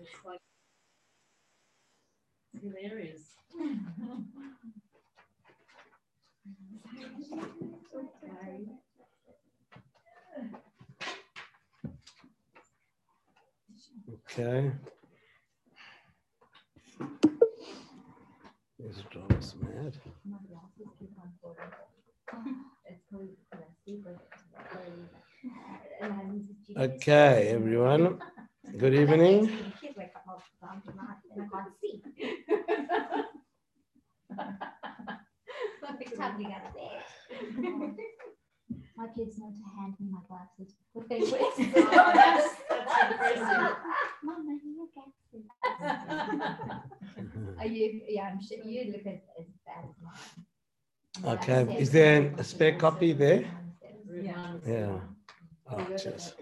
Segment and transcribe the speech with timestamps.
[0.00, 0.40] It's like
[2.60, 3.34] hilarious.
[14.30, 14.72] Okay.
[18.78, 19.98] There's Thomas mad.
[26.76, 28.18] Okay, everyone.
[28.76, 29.72] Good evening.
[38.96, 40.74] My kids know to hand me my glasses.
[40.92, 41.40] What they wear.
[41.40, 43.76] Oh, that's, that's impressive.
[44.22, 45.46] Mama, your glasses.
[47.58, 51.34] Are you, yeah, I'm sure you look as, as bad as mine.
[51.38, 53.44] Okay, is there a spare copy there?
[54.20, 54.54] Yeah.
[54.66, 54.98] Yeah.
[55.70, 56.34] Oh, cheers.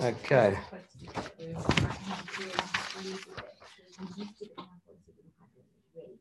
[0.00, 0.56] Okay.
[0.56, 1.56] I'm supposed to be able to do it.
[1.56, 3.32] I have to do it, I have to use it.
[3.98, 5.32] I'm used to it, and I'm supposed to do it.
[5.94, 6.16] Really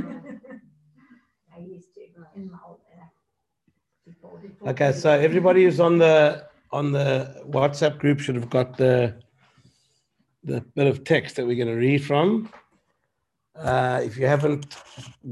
[0.00, 0.60] bad.
[1.54, 2.00] I used to
[2.36, 2.78] in my old.
[4.04, 8.76] before- before Okay, so everybody who's on the on the WhatsApp group should have got
[8.76, 9.14] the
[10.44, 12.48] the bit of text that we're going to read from.
[13.56, 14.76] Uh, if you haven't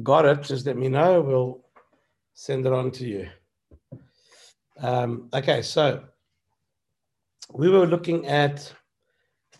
[0.02, 1.20] got it, just let me know.
[1.20, 1.64] We'll
[2.34, 3.28] send it on to you.
[4.80, 6.02] Um, okay, so
[7.52, 8.72] we were looking at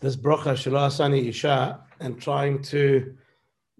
[0.01, 3.15] this brocha Shilah Sani Isha and trying to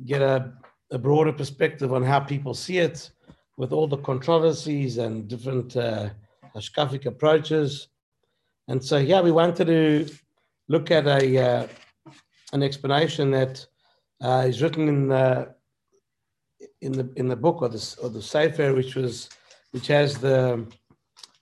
[0.05, 0.53] get a,
[0.91, 3.09] a broader perspective on how people see it
[3.57, 6.09] with all the controversies and different uh,
[6.55, 7.89] hashkafic approaches.
[8.67, 10.09] And so, yeah, we wanted to
[10.67, 11.67] look at a uh,
[12.53, 13.65] an explanation that
[14.21, 15.53] uh, is written in the
[16.81, 19.29] in the in the book or the or the Sefer, which was
[19.71, 20.65] which has the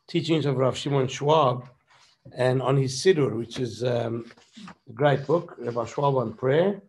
[0.07, 1.67] teachings of Rav Shimon Schwab,
[2.37, 4.31] and on his Siddur, which is um,
[4.89, 6.81] a great book, Rav Schwab on prayer.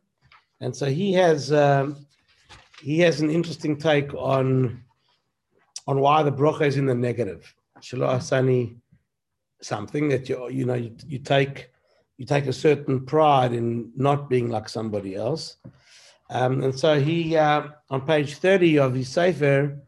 [0.60, 2.06] And so he has um,
[2.80, 4.82] he has an interesting take on
[5.86, 7.54] on why the brocha is in the negative.
[7.80, 8.76] Shiloh Asani,
[9.60, 11.70] something that you you know you, you take
[12.16, 15.56] you take a certain pride in not being like somebody else.
[16.30, 19.78] Um, and so he uh, on page 30 of his Sefer,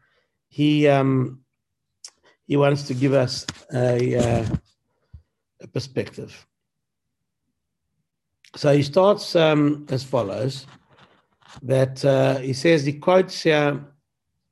[0.49, 1.41] he um,
[2.47, 4.45] he wants to give us a, uh,
[5.61, 6.47] a perspective.
[8.55, 10.65] So he starts um, as follows
[11.61, 13.85] that uh, he says he quotes here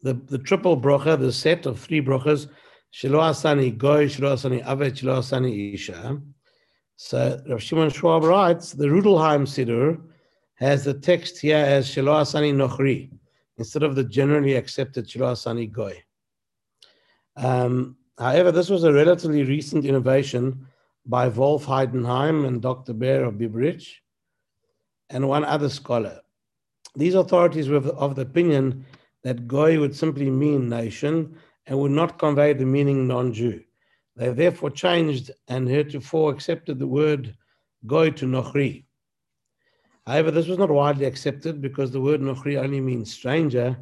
[0.01, 2.47] the, the triple brocha, the set of three brochas,
[2.93, 6.21] Shelo Asani Goy, Shelo Asani Avet, Shelo Asani Isha.
[6.95, 10.01] So Rav Shimon Schwab writes, the Rodelheim Siddur
[10.55, 13.11] has the text here as Shelo Asani Nochri,
[13.57, 16.01] instead of the generally accepted Shelo Asani Goy.
[17.35, 20.67] Um, however, this was a relatively recent innovation
[21.05, 22.93] by Wolf Heidenheim and Dr.
[22.93, 23.87] Baer of Biebrich
[25.09, 26.21] and one other scholar.
[26.95, 28.85] These authorities were of the opinion
[29.23, 31.37] that Goy would simply mean nation
[31.67, 33.63] and would not convey the meaning non Jew.
[34.15, 37.35] They therefore changed and heretofore accepted the word
[37.85, 38.85] Goy to Nochri.
[40.07, 43.77] However, this was not widely accepted because the word Nochri only means stranger,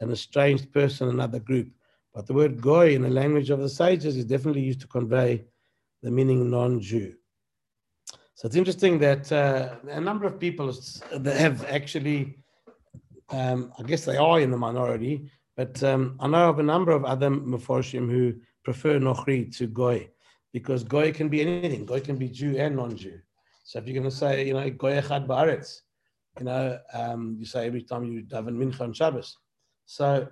[0.00, 1.68] an estranged person, another group.
[2.14, 5.44] But the word Goy in the language of the sages is definitely used to convey
[6.02, 7.14] the meaning non Jew.
[8.36, 10.72] So it's interesting that uh, a number of people
[11.12, 12.44] that have actually
[13.30, 16.92] um, I guess they are in the minority, but um, I know of a number
[16.92, 20.10] of other Meforshim who prefer Nochri to Goy,
[20.52, 21.84] because Goy can be anything.
[21.84, 23.18] Goy can be Jew and non-Jew.
[23.64, 25.80] So if you're going to say, you know, Goy Echad Ba'aretz,
[26.38, 29.36] you know, um, you say every time you daven Mincha on Shabbos.
[29.86, 30.28] So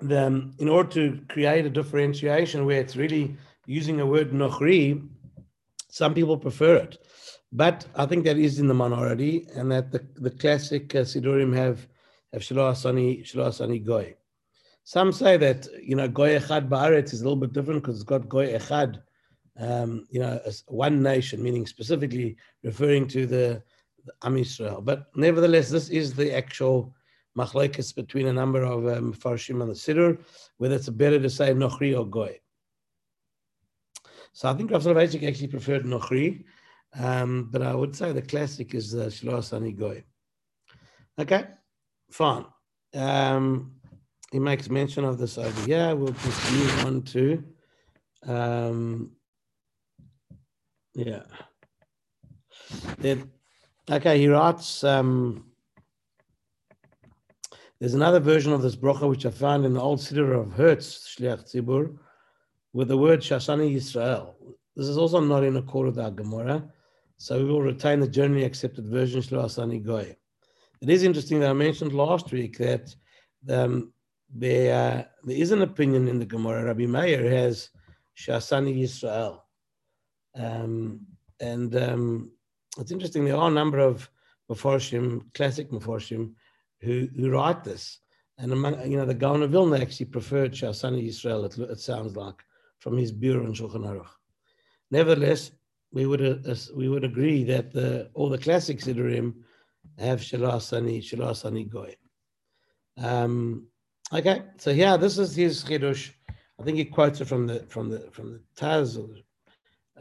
[0.00, 3.36] the, in order to create a differentiation where it's really
[3.66, 5.06] using a word Nochri,
[5.88, 6.98] some people prefer it.
[7.52, 11.54] But I think that is in the minority, and that the, the classic uh, Sidurim
[11.56, 11.86] have
[12.32, 14.14] have Shiloh Asani, Goy.
[14.84, 18.04] Some say that you know Goy Echad Ba'aretz is a little bit different because it's
[18.04, 19.00] got Goy Echad,
[19.58, 23.62] um, you know, as one nation, meaning specifically referring to the,
[24.04, 24.80] the Am Israel.
[24.82, 26.94] But nevertheless, this is the actual
[27.36, 30.18] machlekes between a number of um, Farshim and the Siddur,
[30.58, 32.38] whether it's better to say Nochri or Goy.
[34.32, 36.44] So I think Rav Soloveitchik actually preferred Nochri.
[36.98, 40.04] Um, but I would say the classic is uh, Sani Goy.
[41.18, 41.44] Okay,
[42.10, 42.46] fine.
[42.94, 43.72] Um,
[44.32, 45.94] he makes mention of this over here.
[45.94, 47.44] We'll just move on to,
[48.26, 49.12] um,
[50.94, 51.22] yeah.
[52.98, 53.30] Then,
[53.90, 55.45] okay, he writes, um,
[57.78, 61.14] there's another version of this brocha which I found in the old Siddur of Hertz,
[61.18, 61.96] Shliach Tzibur,
[62.72, 64.34] with the word Shasani Yisrael.
[64.76, 66.64] This is also not in accord with our Gemara,
[67.18, 70.16] so we will retain the generally accepted version Shlo Asani Goy.
[70.80, 72.94] It is interesting that I mentioned last week that
[73.48, 73.92] um,
[74.34, 76.64] there, uh, there is an opinion in the Gemara.
[76.64, 77.70] Rabbi Meir has
[78.18, 79.40] Shasani Yisrael.
[80.34, 81.00] Um,
[81.40, 82.30] and um,
[82.78, 84.08] it's interesting, there are a number of
[84.50, 86.32] Meforshim, classic Meforshim,
[86.80, 87.98] who, who write this.
[88.38, 92.16] And among, you know, the Gaon of Vilna actually preferred Shasani Yisrael, it, it sounds
[92.16, 92.44] like,
[92.80, 94.06] from his Bur in Shulchan Aruch.
[94.90, 95.52] Nevertheless,
[95.92, 98.80] we would, uh, we would agree that the, all the classic
[99.98, 101.94] have Shalasani, Shalasani Goy.
[102.98, 103.66] Um,
[104.12, 106.12] okay, so yeah, this is his Chidush.
[106.58, 108.98] I think he quotes it from the from the from the Taz,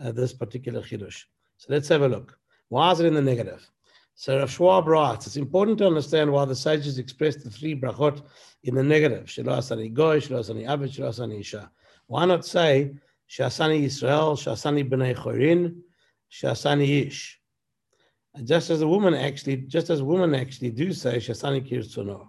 [0.01, 1.23] uh, this particular Chidush.
[1.57, 2.37] So let's have a look.
[2.69, 3.69] Why is it in the negative?
[4.17, 8.21] So Rav Schwab writes, it's important to understand why the sages expressed the three brachot
[8.63, 9.25] in the negative.
[9.25, 11.69] Shalasani Goy, Shalasani Abed, Shalasani Isha.
[12.07, 12.95] Why not say
[13.29, 15.81] Shasani Yisrael, Shasani B'nai Chorin,
[16.31, 17.41] Shasani Ish?
[18.45, 22.27] Just as a woman actually, just as women actually do say Shasani Kirtzono.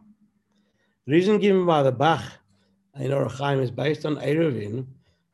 [1.06, 2.24] The reason given by the Bach
[2.98, 4.86] in Orach Chaim is based on Eruvin,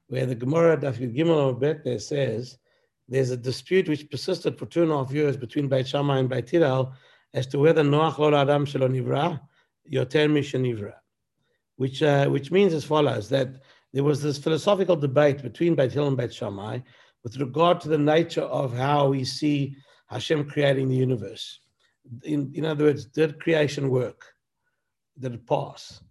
[0.09, 2.59] where the Gemara Daf Gimel Bet there says
[3.12, 6.31] there's a dispute which persisted for two and a half years between Beit Shammai and
[6.31, 6.94] Beit Hillel
[7.35, 9.38] as to whether Noach Lol Adam Shelo Nivra,
[9.93, 10.94] Yoter Mishanivra,
[11.76, 13.49] which uh, which means as follows that
[13.93, 16.79] there was this philosophical debate between Beit Hillel and Beit Shammai
[17.23, 19.76] with regard to the nature of how we see
[20.06, 21.61] Hashem creating the universe.
[22.25, 24.25] In, in other words, did creation work?
[25.19, 26.03] Did it pass?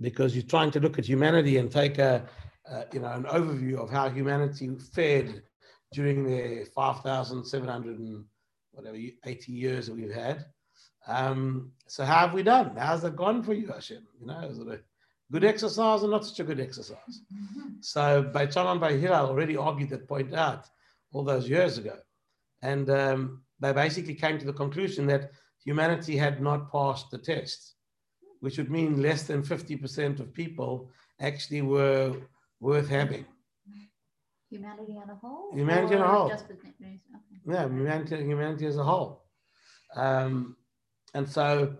[0.00, 2.26] Because you're trying to look at humanity and take a
[2.94, 5.42] you know an overview of how humanity fared
[5.92, 8.24] during the 5,700 and
[8.72, 10.46] whatever 80 years that we've had.
[11.06, 12.76] Um, so how have we done?
[12.76, 14.06] How's it gone for you, Hashem?
[14.20, 14.80] You know, is it a
[15.32, 17.22] good exercise or not such a good exercise?
[17.80, 20.66] So Shammai and Beit already argued that point out
[21.12, 21.96] all those years ago.
[22.62, 25.32] And um, they basically came to the conclusion that
[25.64, 27.74] humanity had not passed the test,
[28.40, 30.90] which would mean less than 50% of people
[31.20, 32.16] actually were
[32.60, 33.24] worth having.
[34.50, 35.50] Humanity on a whole?
[35.54, 36.28] Humanity on a whole.
[36.28, 36.58] Just with?
[36.58, 36.98] Okay.
[37.46, 39.24] Yeah, humanity, humanity as a whole.
[39.94, 40.56] Um,
[41.14, 41.76] and so,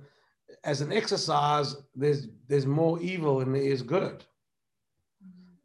[0.65, 4.25] as an exercise, there's there's more evil than there is good.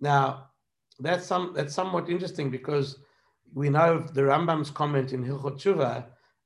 [0.01, 0.49] Now,
[0.99, 2.99] that's some that's somewhat interesting because
[3.53, 6.05] we know the Rambam's comment in Hilchot Tshuva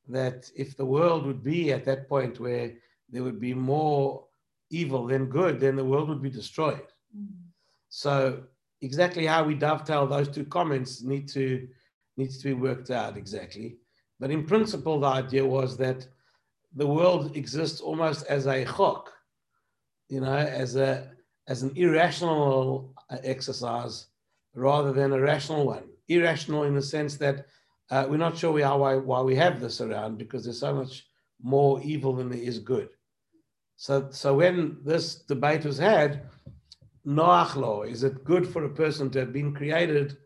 [0.10, 2.74] that if the world would be at that point where
[3.10, 4.26] there would be more
[4.70, 6.88] evil than good, then the world would be destroyed.
[7.90, 8.44] So
[8.81, 11.68] exactly how we dovetail those two comments need to
[12.18, 13.78] needs to be worked out exactly.
[14.20, 16.06] But in principle, the idea was that
[16.76, 19.12] the world exists almost as a chok,
[20.10, 21.12] you know, as a
[21.48, 22.94] as an irrational
[23.24, 24.08] exercise
[24.54, 25.84] rather than a rational one.
[26.08, 27.48] Irrational in the sense that
[27.90, 30.74] uh, we're not sure we are why, why we have this around because there's so
[30.74, 31.08] much
[31.42, 32.90] more evil than there is good.
[33.78, 36.24] So, so when this debate was had,
[37.06, 40.18] Noach law, is it good for a person to have been created,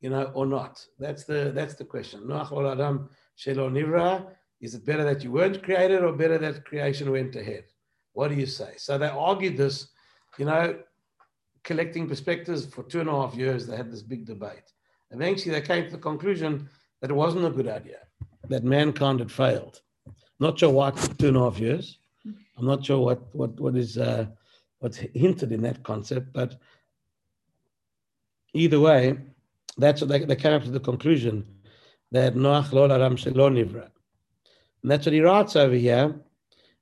[0.00, 0.84] you know, or not?
[0.98, 2.20] That's the that's the question.
[2.22, 3.08] Noach law Adam
[3.38, 4.26] shelo nivra.
[4.60, 7.64] Is it better that you weren't created or better that creation went ahead?
[8.12, 8.72] What do you say?
[8.76, 9.88] So they argued this,
[10.36, 10.80] you know,
[11.62, 13.66] collecting perspectives for two and a half years.
[13.66, 14.72] They had this big debate.
[15.10, 16.68] Eventually, they came to the conclusion
[17.00, 18.00] that it wasn't a good idea,
[18.48, 19.80] that mankind had failed.
[20.40, 21.98] Not sure why two and a half years.
[22.56, 24.26] I'm not sure what what what is uh,
[24.80, 26.56] what's hinted in that concept, but
[28.54, 29.18] either way,
[29.76, 31.46] that's what they, they came up to the conclusion
[32.12, 33.90] that Noach lo aram shelo nivra.
[34.82, 36.14] And that's what he writes over here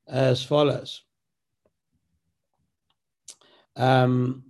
[0.06, 1.02] as follows.
[3.74, 4.44] Um,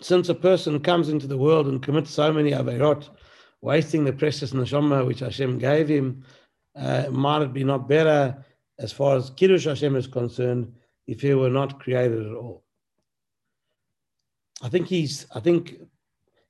[0.00, 3.08] since a person comes into the world and commits so many averot,
[3.60, 6.24] wasting the precious neshama which Hashem gave him,
[6.74, 8.44] uh, might it be not better
[8.78, 10.72] as far as Kiddush Hashem is concerned
[11.06, 12.64] if he were not created at all?
[14.62, 15.74] I think he's I think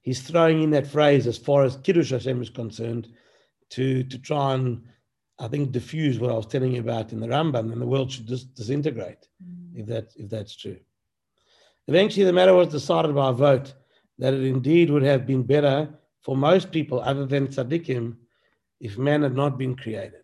[0.03, 3.09] he's throwing in that phrase as far as Kiddush Hashem is concerned
[3.71, 4.83] to to try and
[5.39, 8.13] I think diffuse what I was telling you about in the Rambam, and the world
[8.13, 9.81] should just disintegrate mm.
[9.81, 10.79] if that if that's true.
[11.89, 13.75] Eventually, the matter was decided by a vote
[14.19, 15.89] that it indeed would have been better
[16.21, 18.17] for most people other than tzaddikim
[18.81, 20.23] if man had not been created.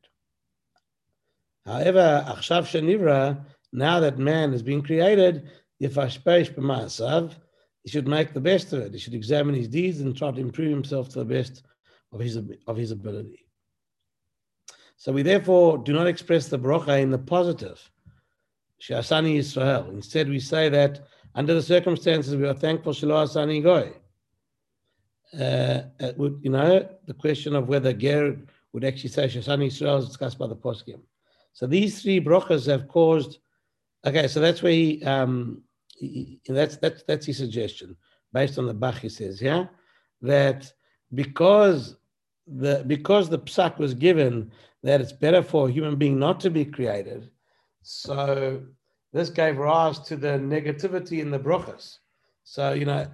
[1.67, 5.49] However, achshav shenivra, now that man has been created,
[5.81, 7.35] b'ma'asav,
[7.85, 8.93] he should make the best of it.
[8.93, 11.63] He should examine his deeds and try to improve himself to the best
[12.13, 13.47] of his, of his ability.
[14.97, 17.91] So we therefore do not express the bracha in the positive,
[18.83, 19.91] Shasani Israel.
[19.91, 23.93] Instead, we say that under the circumstances, we are thankful Shiloh Asani Goy.
[25.39, 25.83] Uh,
[26.17, 28.39] would, you know, the question of whether Ger
[28.73, 31.01] would actually say Shasani Israel is discussed by the poskim.
[31.53, 33.39] So these three brachas have caused.
[34.07, 35.63] Okay, so that's where he, um,
[35.97, 37.97] he, that's that's that's his suggestion
[38.33, 38.99] based on the Bach.
[38.99, 39.67] He says, yeah,
[40.23, 40.73] that
[41.15, 41.97] because
[42.47, 44.51] the because the psak was given
[44.83, 47.31] that it's better for a human being not to be created,
[47.83, 48.63] so
[49.13, 51.99] this gave rise to the negativity in the brachas.
[52.45, 53.07] So you know,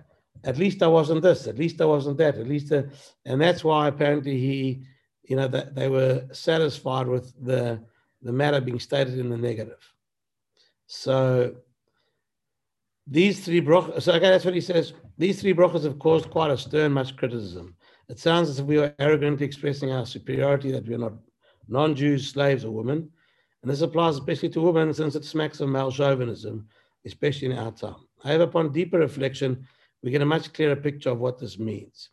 [0.45, 2.83] at least I wasn't this, at least I wasn't that, at least, uh,
[3.25, 4.85] and that's why apparently he,
[5.23, 7.81] you know, that they were satisfied with the
[8.23, 9.94] the matter being stated in the negative.
[10.87, 11.55] So
[13.07, 14.93] these three brachas, so okay, that's what he says.
[15.19, 17.76] These three brachas have caused quite a stern, much criticism.
[18.09, 21.14] It sounds as if we are arrogantly expressing our superiority, that we are not
[21.69, 23.11] non-Jews, slaves, or women.
[23.62, 26.69] And this applies especially to women since it smacks of male chauvinism,
[27.07, 27.97] especially in our time.
[28.23, 29.67] However, upon deeper reflection,
[30.03, 32.11] we get a much clearer picture of what this means.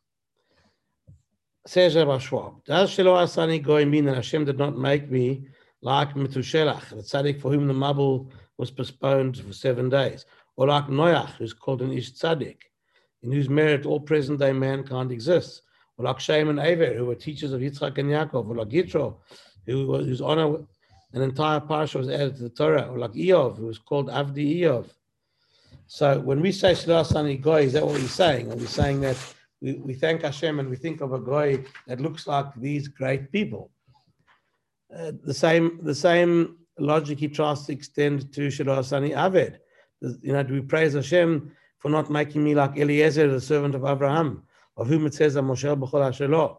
[1.67, 5.45] Says Rabbi Schwab, does Shiloh Asani Goy mean that Hashem did not make me
[5.81, 10.25] like Metushelach, the tzaddik for whom the Mabul was postponed for seven days,
[10.55, 12.59] or like Noach, who's called an Ish tzaddik,
[13.23, 15.63] in whose merit all present-day mankind exists,
[15.97, 19.17] or like Shem and Aver, who were teachers of Yitzchak and Yaakov, or like Yitro,
[19.65, 20.59] who was, whose honor
[21.13, 24.59] an entire parsha was added to the Torah, or like Eov, who was called Avdi
[24.59, 24.87] Eov.
[25.87, 28.51] So when we say Shiloh Asani Goy, is that what we're saying?
[28.51, 29.17] Are we saying that
[29.59, 33.31] we, we thank Hashem and we think of a Goy that looks like these great
[33.31, 33.71] people?
[34.95, 39.57] Uh, the same the same logic he tries to extend to Shiloh Asani Aved.
[40.21, 43.85] You know, do we praise Hashem for not making me like Eliezer, the servant of
[43.85, 44.43] Abraham,
[44.77, 46.57] of whom it says Moshel B'chol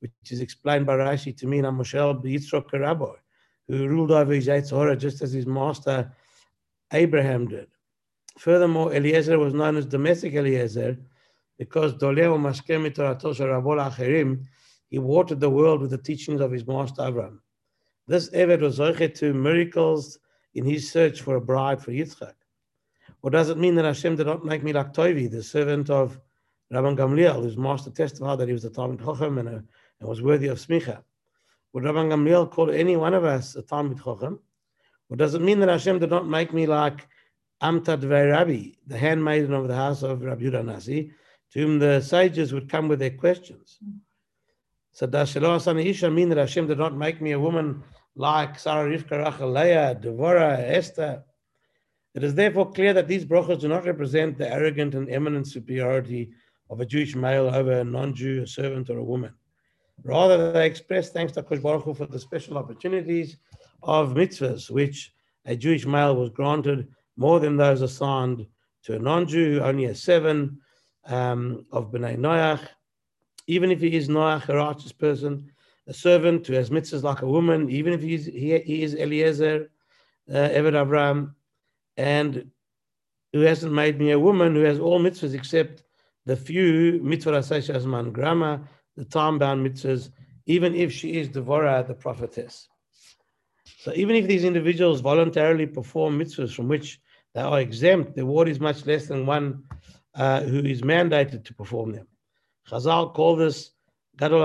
[0.00, 3.14] which is explained by Rashi to mean Moshel B'Yitzrok Karabo,
[3.68, 6.12] who ruled over his Yitzhorah just as his master
[6.92, 7.68] Abraham did.
[8.38, 10.98] Furthermore, Eliezer was known as Dameshek Eliezer
[11.58, 14.44] because Doleo Mashkem Acherim,
[14.90, 17.40] he watered the world with the teachings of his master Abraham.
[18.06, 20.18] This Eved was zoche to miracles
[20.54, 22.34] in his search for a bride for Yitzchak.
[23.22, 26.20] Or does it mean that Hashem did not make me like Tovi, the servant of
[26.70, 29.64] Rabban Gamliel, whose master testified that he was a Talmud Chochem and, a,
[30.00, 31.02] and was worthy of smicha?
[31.72, 34.38] Would Rabban Gamliel call any one of us a Talmud Chochem?
[35.08, 37.08] Or does it mean that Hashem did not make me like
[37.62, 41.10] Amtad Rabbi, the handmaiden of the house of Rabbi Yudah Nasi,
[41.52, 43.78] to whom the sages would come with their questions?
[43.78, 44.02] So does Shiloh Asani Isha mean
[46.30, 47.82] that Hashem did not make me a woman
[48.14, 51.24] like Sarah, Rivka, Rachel, Leah, Devorah, Esther?
[52.14, 56.30] It is therefore clear that these brachas do not represent the arrogant and eminent superiority
[56.70, 59.34] of a Jewish male over a non-Jew, a servant, or a woman.
[60.04, 63.36] Rather, they express thanks to Kosh Baruch Hu for the special opportunities
[63.82, 65.12] of mitzvahs, which
[65.44, 68.46] a Jewish male was granted more than those assigned
[68.84, 70.60] to a non-Jew, only has seven
[71.06, 72.68] um, of B'nai Noach,
[73.46, 75.50] even if he is Noach, a righteous person,
[75.86, 78.94] a servant who has mitzvahs like a woman, even if he is, he, he is
[78.94, 79.70] Eliezer,
[80.30, 81.34] uh, Eved Avram,
[81.96, 82.50] and
[83.32, 85.84] who hasn't made me a woman who has all mitzvahs except
[86.24, 90.10] the few mitzvah man grama, the time-bound mitzvahs,
[90.46, 92.68] even if she is Devorah, the prophetess.
[93.78, 97.00] So even if these individuals voluntarily perform mitzvahs from which
[97.34, 99.64] they are exempt, the reward is much less than one
[100.14, 102.06] uh, who is mandated to perform them.
[102.68, 103.70] Chazal call this
[104.16, 104.42] Gadol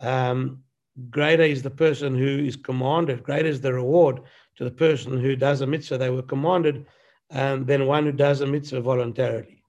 [0.00, 0.64] um,
[1.10, 4.20] Greater is the person who is commanded, greater is the reward
[4.56, 6.86] to the person who does a mitzvah they were commanded
[7.32, 9.60] um, than one who does a mitzvah voluntarily.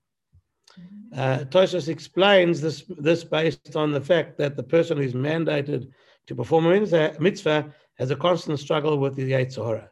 [1.16, 5.90] Uh, Tosfos explains this, this based on the fact that the person who is mandated
[6.28, 9.88] to perform a mitzvah has a constant struggle with the Yetzirah.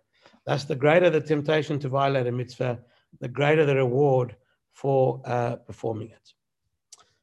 [0.46, 2.80] Thus, the greater the temptation to violate a mitzvah,
[3.22, 4.36] the greater the reward
[4.74, 6.34] for uh, performing it.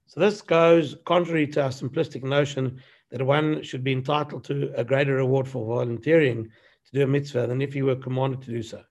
[0.07, 2.81] So this goes contrary to our simplistic notion
[3.11, 7.47] that one should be entitled to a greater reward for volunteering to do a mitzvah
[7.47, 8.83] than if he were commanded to do so.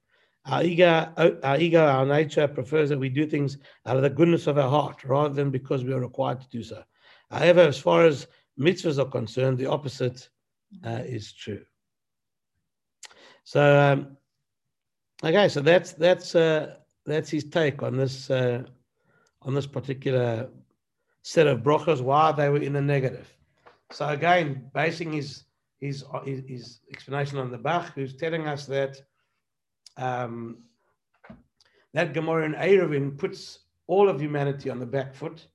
[0.45, 1.11] Our ego,
[1.43, 4.69] our ego, our nature prefers that we do things out of the goodness of our
[4.69, 6.83] heart rather than because we are required to do so.
[7.29, 10.29] However, as far as mitzvahs are concerned, the opposite
[10.85, 11.63] uh, is true.
[13.43, 14.17] So, um,
[15.23, 16.75] okay, so that's that's uh,
[17.09, 18.63] that's his take on this uh,
[19.41, 20.49] on this particular
[21.23, 22.01] set of brachas.
[22.01, 23.33] Why they were in the negative.
[23.91, 25.43] So again, basing his
[25.79, 29.01] his his, explanation on the Bach, who's telling us that
[29.97, 30.57] um,
[31.93, 35.47] that Gemara in Eruvin puts all of humanity on the back foot,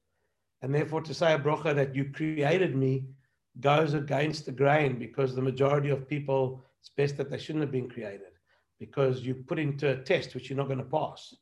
[0.63, 3.07] and therefore to say a bracha that you created me
[3.61, 7.73] goes against the grain because the majority of people it's best that they shouldn't have
[7.73, 8.35] been created
[8.79, 11.35] because you put into a test which you're not going to pass.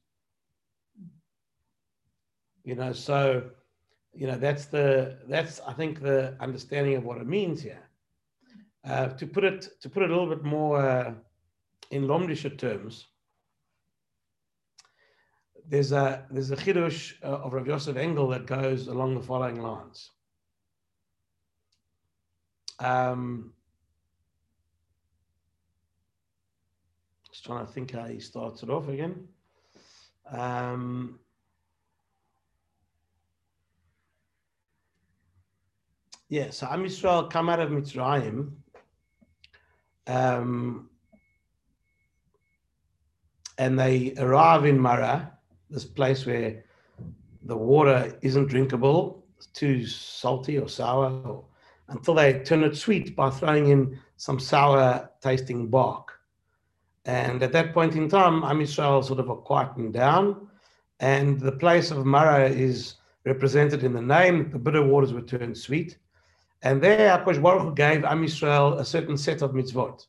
[2.65, 3.51] You know, so
[4.15, 7.83] you know that's the that's I think the understanding of what it means here.
[8.85, 11.15] Uh, to put it to put it a little bit more uh,
[11.91, 13.07] in Lomdische terms,
[15.69, 19.61] there's a there's a chidush uh, of Rav Yosef Engel that goes along the following
[19.61, 20.11] lines.
[22.79, 23.53] Um,
[27.31, 29.29] just trying to think how he starts it off again.
[30.31, 31.19] Um,
[36.33, 38.53] yeah, so Am Yisrael come out of Mitzrayim.
[40.07, 40.89] Um,
[43.59, 45.31] and they arrive in Mara,
[45.69, 46.65] this place where
[47.43, 51.45] the water isn't drinkable, it's too salty or sour, or,
[51.89, 56.13] until they turn it sweet by throwing in some sour tasting bark.
[57.05, 60.49] And at that point in time, Am Yisrael sort of are quieting down,
[60.99, 62.95] and the place of Mara is
[63.27, 64.49] represented in the name.
[64.49, 65.99] The bitter waters were turned sweet.
[66.63, 70.07] And there, Akash Baruch gave Am Yisrael a certain set of mitzvot.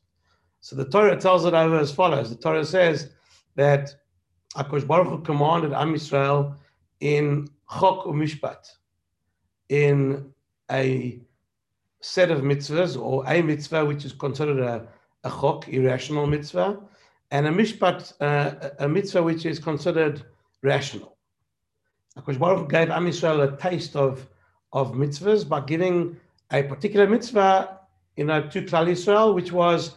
[0.60, 2.30] So the Torah tells it over as follows.
[2.30, 3.10] The Torah says
[3.56, 3.94] that
[4.56, 6.56] Akash Baruch commanded Am Yisrael
[7.00, 8.66] in Chok u'mishpat,
[9.68, 10.32] in
[10.70, 11.20] a
[12.00, 14.86] set of mitzvahs or a mitzvah which is considered a,
[15.24, 16.78] a chok, irrational mitzvah,
[17.30, 20.22] and a mishpat, uh, a mitzvah which is considered
[20.62, 21.16] rational.
[22.16, 24.28] Akash Baruch gave Am Yisrael a taste of,
[24.72, 26.16] of mitzvahs by giving
[26.54, 27.80] a particular mitzvah,
[28.16, 29.96] you know, to Klal Yisrael, which was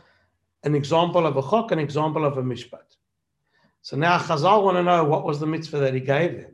[0.64, 2.90] an example of a chok, an example of a mishpat.
[3.82, 6.54] So now Chazal want to know what was the mitzvah that he gave them.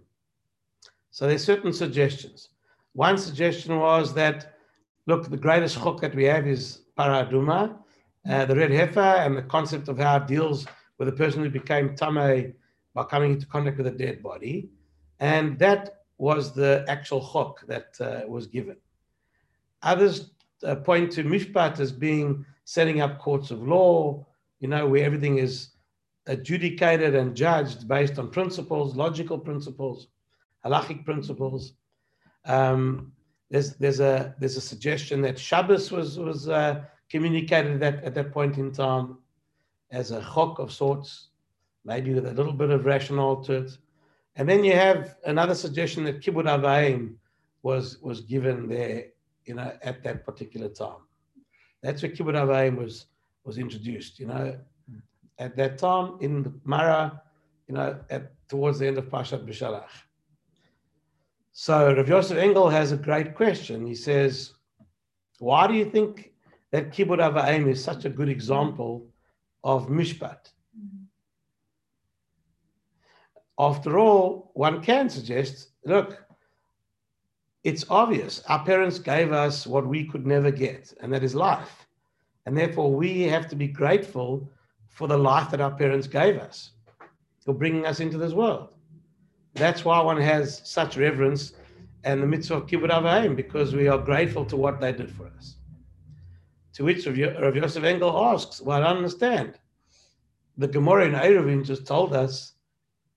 [1.12, 2.50] So there's certain suggestions.
[2.94, 4.56] One suggestion was that,
[5.08, 7.76] look, the greatest chok that we have is parah adumah,
[8.30, 10.68] uh, the red heifer, and the concept of how it deals
[10.98, 12.54] with a person who became tamei
[12.94, 14.70] by coming into contact with a dead body.
[15.20, 18.78] And that was the actual chok that uh, was given.
[19.84, 20.32] Others
[20.66, 24.26] uh, point to mishpat as being setting up courts of law,
[24.60, 25.70] you know, where everything is
[26.28, 30.08] adjudicated and judged based on principles, logical principles,
[30.66, 31.74] halachic principles.
[32.46, 33.12] Um,
[33.50, 38.32] there's there's a there's a suggestion that Shabbos was was uh, communicated at, at that
[38.32, 39.18] point in time
[39.92, 41.30] as a chok of sorts,
[41.86, 43.78] maybe with a little bit of rationale to it.
[44.36, 47.16] And then you have another suggestion that kibbud avaim
[47.62, 49.08] was was given there,
[49.46, 51.02] you know, at that particular time.
[51.82, 53.08] That's where kibbud avaim was
[53.44, 54.20] was introduced.
[54.20, 54.58] You know,
[55.38, 57.22] at that time in the Mara,
[57.68, 59.90] you know, at towards the end of Pashat B'Shalach.
[61.52, 63.86] So Rav Yosef Engel has a great question.
[63.86, 64.54] He says,
[65.40, 66.32] why do you think
[66.72, 69.08] that Kibbud Avaim is such a good example
[69.64, 70.52] of Mishpat?
[73.60, 76.26] After all, one can suggest, look,
[77.64, 78.44] it's obvious.
[78.50, 81.88] Our parents gave us what we could never get, and that is life.
[82.46, 84.52] And therefore, we have to be grateful
[84.90, 86.72] for the life that our parents gave us,
[87.40, 88.76] for bringing us into this world.
[89.54, 91.54] That's why one has such reverence
[92.04, 95.28] and the mitzvah of kibbud avaim, because we are grateful to what they did for
[95.38, 95.56] us.
[96.74, 97.16] To which Rav
[97.56, 99.60] Yosef Engel asks, well, I don't understand.
[100.58, 102.54] The Gemara in Eruvin just told us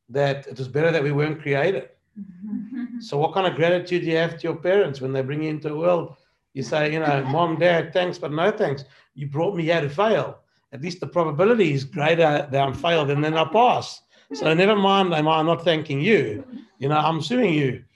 [0.08, 1.88] that it was better that we weren't created.
[2.18, 2.84] Mm-hmm.
[3.00, 5.50] So what kind of gratitude do you have to your parents when they bring you
[5.50, 6.16] into the world?
[6.54, 8.84] You say, you know, mom, dad, thanks, but no thanks.
[9.14, 10.40] You brought me here to fail.
[10.72, 14.02] At least the probability is greater that I'm failed than then I pass.
[14.32, 16.44] So never mind, am I not thanking you?
[16.78, 17.84] You know, I'm suing you.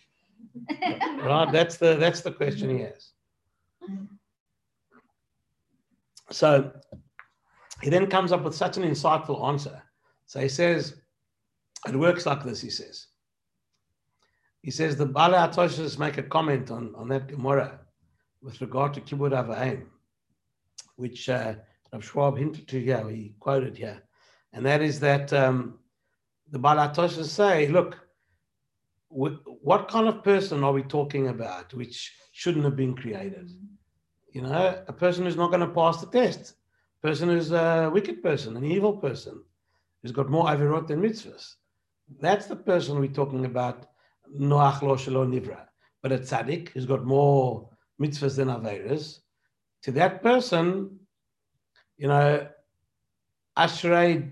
[1.22, 1.50] Right?
[1.52, 3.12] That's the that's the question he has.
[6.30, 6.72] So
[7.82, 9.82] he then comes up with such an insightful answer.
[10.26, 11.00] So he says,
[11.86, 13.06] it works like this, he says.
[14.62, 17.81] He says the Bala Atoshas make a comment on, on that Gemara
[18.42, 19.87] with regard to Kibbud Avaim,
[20.96, 21.55] which uh,
[21.92, 24.03] Rav Schwab hinted to here, he quoted here.
[24.53, 25.79] And that is that um,
[26.51, 27.99] the Bala Atoshas say, look,
[29.09, 33.51] what kind of person are we talking about which shouldn't have been created?
[34.33, 36.55] You know, a person who's not going to pass the test,
[37.03, 39.42] a person who's a wicked person, an evil person,
[40.03, 41.55] who's got more avirot than mitzvahs.
[42.20, 43.89] That's the person we're talking about,
[44.38, 45.66] noach lo shelo nivra.
[46.02, 47.68] But a tzaddik who's got more
[48.00, 49.20] mitzvahs than aviras,
[49.82, 50.98] to that person,
[51.96, 52.48] you know,
[53.56, 54.30] ashrei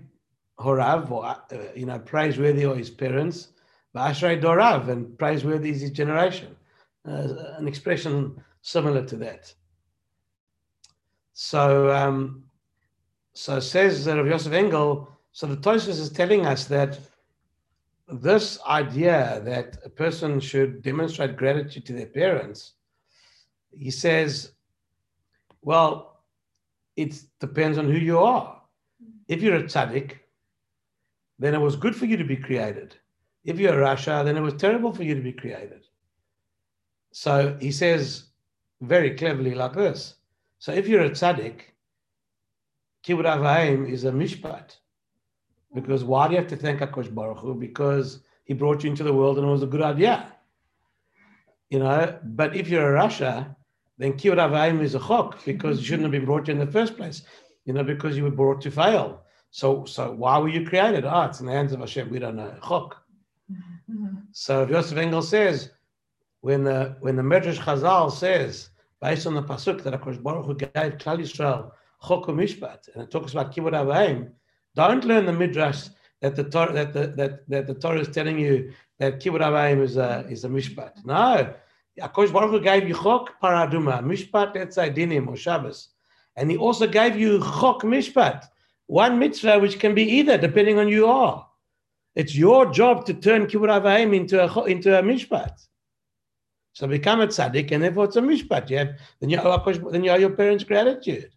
[0.59, 1.37] horav, or, uh,
[1.75, 3.49] you know, praiseworthy are his parents,
[3.93, 6.55] but ashrei dorav, and praiseworthy is his generation.
[7.07, 9.53] Uh, an expression similar to that.
[11.33, 12.43] So, um,
[13.33, 16.99] so says Rav Yosef Engel, So the Tosfos is telling us that
[18.11, 22.73] this idea that a person should demonstrate gratitude to their parents,
[23.77, 24.53] he says,
[25.61, 26.23] well,
[26.95, 28.61] it depends on who you are.
[29.03, 29.17] Mm-hmm.
[29.27, 30.17] If you're a tzaddik,
[31.37, 32.95] then it was good for you to be created.
[33.45, 35.85] If you're a Rasha, then it was terrible for you to be created.
[37.11, 38.25] So he says
[38.81, 40.15] very cleverly like this.
[40.59, 41.61] So if you're a tzaddik,
[43.07, 44.75] avayim is a mishpat.
[45.73, 47.53] Because why do you have to thank Akash Baruch Hu?
[47.53, 50.31] Because he brought you into the world and it was a good idea.
[51.69, 53.55] You know, but if you're a Rasha,
[53.99, 56.97] then kibbud avayim is a chok because you shouldn't have been brought in the first
[56.97, 57.21] place.
[57.65, 59.23] You know, because you were brought to fail.
[59.51, 61.05] So, so why were you created?
[61.05, 62.09] Ah, it's in the hands of Hashem.
[62.09, 62.55] We don't know.
[62.67, 62.97] Chok.
[64.31, 65.71] So Yosef Engel says,
[66.41, 68.69] when the when the Medrash Chazal says,
[69.01, 71.71] based on the pasuk that Hakadosh Baruch Hu gave Klal Yisrael
[72.07, 74.31] Chok Mishpat, and it talks about Kibbud Avayim,
[74.79, 75.81] don't learn the Midrash
[76.21, 79.81] that the Torah that the that, that the Torah is telling you that Kibbud Avayim
[79.81, 81.05] is a is a Mishpat.
[81.05, 81.53] No,
[81.99, 85.89] Hakadosh Baruch Hu gave you Chok Parah Adumah Mishpat Etzai Dinim or Shabbos,
[86.35, 88.45] and He also gave you Chok Mishpat,
[88.87, 91.45] one mitzvah which can be either depending on you are.
[92.15, 95.55] It's your job to turn kibbud avayim into a into a mishpat.
[96.73, 98.69] So become a tzaddik, and therefore it's a mishpat.
[98.69, 98.89] You have
[99.19, 101.31] then you owe then you owe your parents gratitude.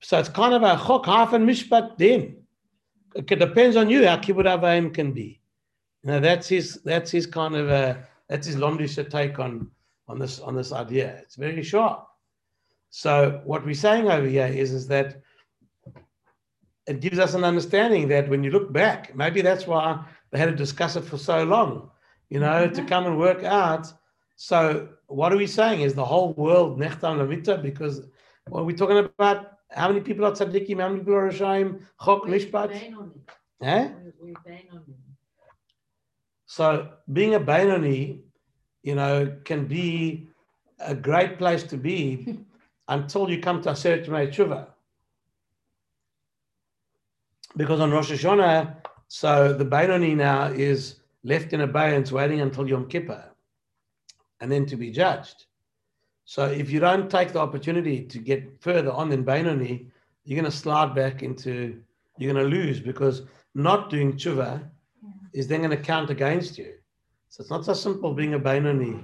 [0.00, 1.98] So it's kind of a chok half and mishpat.
[1.98, 2.37] Then
[3.14, 5.40] it depends on you how kibbud avayim can be.
[6.02, 9.70] You know that's his that's his kind of a that's his lomdisha take on
[10.08, 11.18] on this on this idea.
[11.22, 12.06] It's very sharp.
[12.90, 15.22] So what we're saying over here is is that
[16.86, 20.46] it gives us an understanding that when you look back, maybe that's why they had
[20.48, 21.90] to discuss it for so long,
[22.30, 22.86] you know, to mm-hmm.
[22.86, 23.92] come and work out.
[24.36, 25.82] So what are we saying?
[25.82, 27.60] Is the whole world nechtam lamita?
[27.62, 28.02] Because
[28.48, 29.57] what are we talking about?
[29.70, 30.80] How many people are tzaddikim?
[30.80, 31.80] How many people are Rishaim?
[32.02, 32.70] Chok mishpat?
[33.62, 33.90] Eh?
[36.46, 38.20] So being a Bainoni,
[38.82, 40.28] you know, can be
[40.78, 42.38] a great place to be
[42.88, 44.68] until you come to Aseret Tshuva
[47.58, 48.76] because on Rosh Hashanah,
[49.08, 53.24] so the Bainoni now is left in abeyance waiting until Yom Kippur
[54.40, 55.46] and then to be judged.
[56.28, 59.86] So if you don't take the opportunity to get further on than Bainoni,
[60.26, 61.82] you're going to slide back into,
[62.18, 63.22] you're going to lose because
[63.54, 64.62] not doing tshuva
[65.02, 65.10] yeah.
[65.32, 66.74] is then going to count against you.
[67.30, 69.02] So it's not so simple being a Bainoni,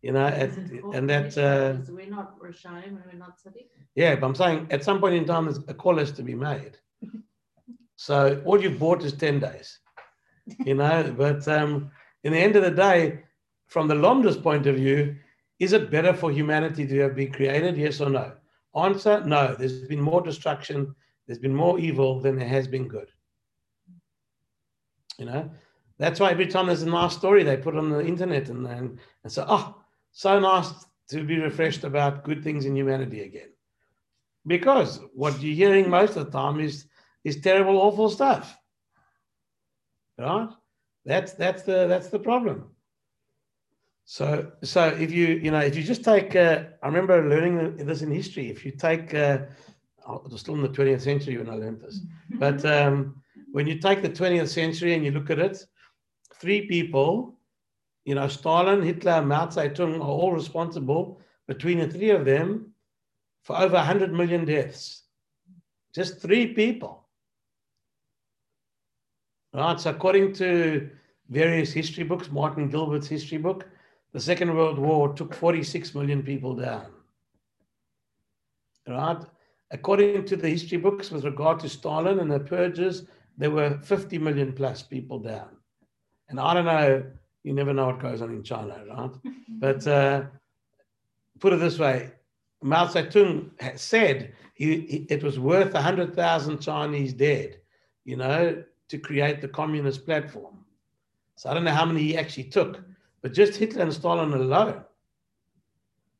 [0.00, 0.56] you know, at,
[0.94, 1.36] and that.
[1.36, 3.66] Uh, we're not Rishaim and we're not Tzaddik.
[3.94, 6.34] Yeah, but I'm saying at some point in time, there's a call has to be
[6.34, 6.78] made.
[7.96, 9.78] So all you've bought is 10 days,
[10.64, 11.14] you know.
[11.16, 11.90] but um,
[12.24, 13.20] in the end of the day,
[13.68, 15.14] from the Lomda's point of view,
[15.58, 17.76] is it better for humanity to have been created?
[17.76, 18.32] Yes or no?
[18.76, 19.54] Answer no.
[19.54, 20.94] There's been more destruction,
[21.26, 23.10] there's been more evil than there has been good.
[25.18, 25.50] You know,
[25.98, 28.98] that's why every time there's a nice story, they put on the internet and, and,
[29.22, 29.76] and say, oh,
[30.10, 30.72] so nice
[31.08, 33.50] to be refreshed about good things in humanity again.
[34.46, 36.86] Because what you're hearing most of the time is
[37.22, 38.56] is terrible, awful stuff.
[40.18, 40.48] Right?
[41.04, 42.73] That's that's the that's the problem.
[44.04, 48.02] So so if you you know if you just take uh, I remember learning this
[48.02, 48.50] in history.
[48.50, 49.38] If you take uh,
[50.06, 52.00] oh, it was still in the 20th century when I learned this,
[52.38, 55.64] but um, when you take the 20th century and you look at it,
[56.34, 57.38] three people,
[58.04, 62.72] you know, Stalin, Hitler, Mao Zedong are all responsible between the three of them
[63.42, 65.04] for over 100 million deaths.
[65.94, 67.06] Just three people.
[69.54, 70.90] Right, so according to
[71.30, 73.68] various history books, Martin Gilbert's history book,
[74.14, 76.86] the Second World War took 46 million people down.
[78.88, 79.18] Right?
[79.72, 84.18] According to the history books, with regard to Stalin and the purges, there were 50
[84.18, 85.48] million plus people down.
[86.28, 87.04] And I don't know,
[87.42, 89.10] you never know what goes on in China, right?
[89.48, 90.22] but uh,
[91.40, 92.12] put it this way
[92.62, 97.58] Mao Zedong said he, he, it was worth 100,000 Chinese dead,
[98.04, 100.64] you know, to create the communist platform.
[101.34, 102.80] So I don't know how many he actually took,
[103.24, 104.84] but just Hitler and Stalin alone,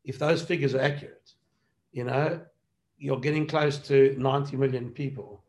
[0.04, 1.32] if those figures are accurate,
[1.92, 2.40] you know,
[2.96, 5.44] you're getting close to 90 million people,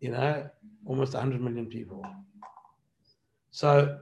[0.00, 0.46] you know,
[0.84, 2.04] almost 100 million people.
[3.52, 4.00] So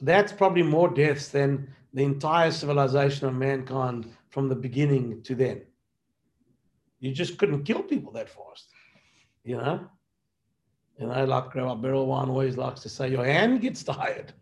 [0.00, 5.62] that's probably more deaths than the entire civilization of mankind from the beginning to then.
[7.00, 8.68] You just couldn't kill people that fast,
[9.42, 9.88] you know?
[11.00, 14.32] And I like Grandma One always likes to say, your hand gets tired.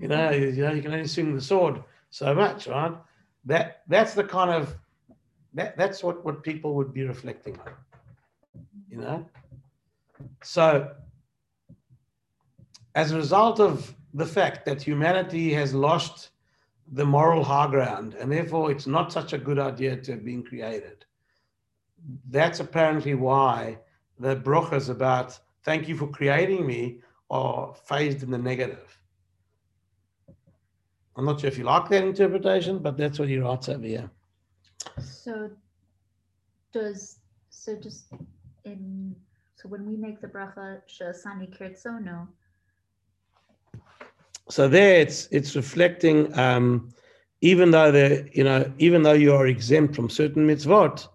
[0.00, 2.92] You know, you, know, you can only swing the sword so much, right?
[3.44, 4.74] That that's the kind of
[5.54, 7.72] that that's what, what people would be reflecting on.
[8.90, 9.26] You know?
[10.42, 10.90] So
[12.94, 16.30] as a result of the fact that humanity has lost
[16.92, 20.42] the moral high ground, and therefore it's not such a good idea to have been
[20.42, 21.04] created.
[22.30, 23.78] That's apparently why
[24.18, 28.98] the brachas about thank you for creating me are phased in the negative.
[31.16, 34.10] I'm not sure if you like that interpretation, but that's what he writes over here.
[35.00, 35.50] So
[36.72, 37.18] does
[37.50, 38.12] so just
[38.64, 39.14] in
[39.56, 42.28] so when we make the bracha shasani kirtzono,
[44.48, 46.36] So there, it's it's reflecting.
[46.38, 46.90] Um,
[47.40, 51.08] even though the you know even though you are exempt from certain mitzvot,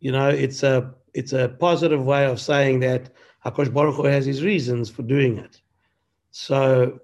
[0.00, 3.10] you know it's a it's a positive way of saying that
[3.44, 5.60] Hakadosh Baruch Hu has his reasons for doing it.
[6.30, 7.00] So,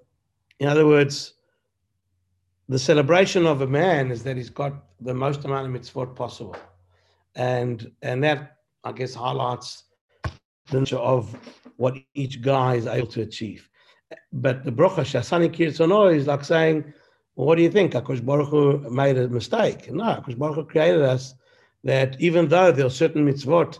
[0.59, 1.33] in other words,
[2.69, 6.55] the celebration of a man is that he's got the most amount of mitzvot possible,
[7.35, 9.83] and and that I guess highlights
[10.69, 11.35] the nature of
[11.77, 13.69] what each guy is able to achieve.
[14.33, 16.93] But the bracha shasani kirtzono is like saying,
[17.35, 17.93] well, what do you think?
[17.93, 19.91] Hakadosh Baruch Hu made a mistake.
[19.91, 21.35] No, Hakadosh Baruch Hu created us
[21.83, 23.79] that even though there are certain mitzvot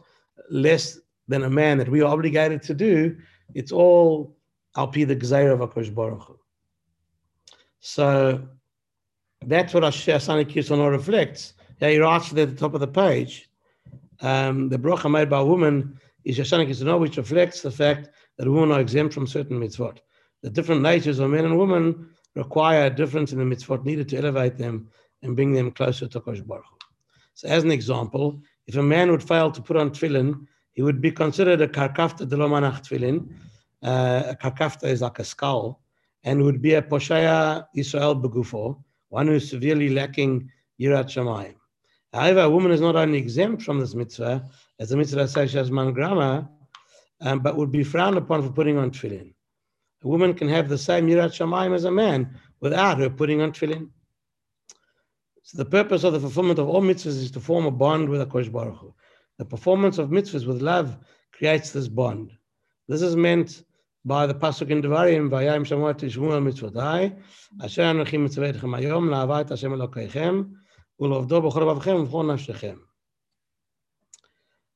[0.49, 3.17] less than a man that we are obligated to do,
[3.53, 4.37] it's all
[4.77, 6.39] al pi the gzeira of Hakadosh Baruch Hu.
[7.79, 8.47] So
[9.47, 11.53] that's what Shasani Kirsono reflects.
[11.79, 13.49] Yeah, he writes at the top of the page.
[14.19, 18.49] Um, the bracha made by a woman is Shasani Kirsono, which reflects the fact that
[18.49, 19.99] women are exempt from certain mitzvot.
[20.43, 24.17] The different natures of men and women require a difference in the mitzvot needed to
[24.17, 24.89] elevate them
[25.21, 26.65] and bring them closer to Hakadosh Baruch.
[27.33, 30.99] So, as an example, if a man would fail to put on tefillin, he would
[30.99, 33.29] be considered a karkafta de lo manach tefillin.
[33.81, 35.81] Uh, a karkafta is like a skull,
[36.23, 41.55] and would be a poshaya Israel begufo, one who is severely lacking yirat shamayim.
[42.13, 45.71] However, a woman is not only exempt from this mitzvah, as the mitzvah says as
[45.71, 46.49] man grama,
[47.21, 49.33] um, but would be frowned upon for putting on tefillin.
[50.03, 53.51] A woman can have the same yirat shamayim as a man without her putting on
[53.51, 53.89] tefillin.
[55.43, 58.21] So the purpose of the fulfillment of all mitzvahs is to form a bond with
[58.21, 58.93] Hakadosh Baruch Hu.
[59.37, 60.97] The performance of mitzvahs with love
[61.31, 62.31] creates this bond.
[62.87, 63.63] This is meant
[64.07, 67.13] by the pasuk in Devarim, "Vayayim Shemot Tishmu Mitzvotai,
[67.61, 70.53] Asher Anochi Mitzvaytchem Hayom, La'avat Hashem Elokeichem,
[71.01, 72.79] Ulovdo B'chol Avavchem V'chol Nafshechem."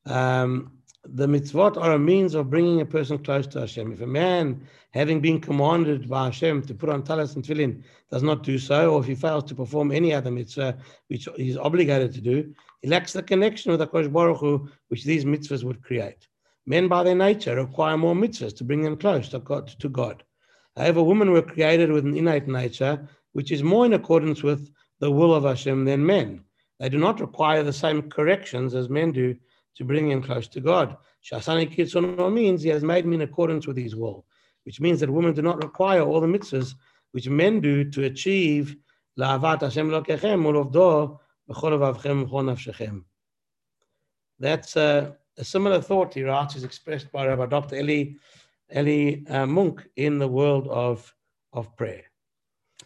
[0.06, 3.94] Um, the mitzvot are a means of bringing a person close to Hashem.
[3.94, 8.24] If a man, having been commanded by Hashem to put on talis and tefillin, does
[8.24, 11.58] not do so, or if he fails to perform any other mitzvah which he is
[11.58, 15.82] obligated to do, he lacks the connection with Hakadosh Baruch Hu, which these mitzvahs would
[15.82, 16.28] create.
[16.65, 19.67] Men, by their nature, require more mitzvahs to bring them close to God.
[19.80, 20.24] To God.
[20.78, 25.12] However, women were created with an innate nature, which is more in accordance with the
[25.12, 26.43] will of Hashem than men.
[26.80, 29.36] They do not require the same corrections as men do
[29.76, 30.97] to bring him close to God.
[31.24, 34.26] Shasani Kitsuno means he has made me in accordance with his will,
[34.63, 36.76] which means that women do not require all the mitzvahs
[37.12, 38.76] which men do to achieve
[39.19, 41.19] La'avat Hashem Lokechem Ulovdo
[41.50, 43.04] B'chol Avchem Nafshechem.
[44.39, 47.76] That's a, a, similar thought he writes is expressed by Rabbi Dr.
[47.78, 48.13] Eli,
[48.76, 51.13] Eli uh, Munk in the world of,
[51.54, 52.04] of prayer.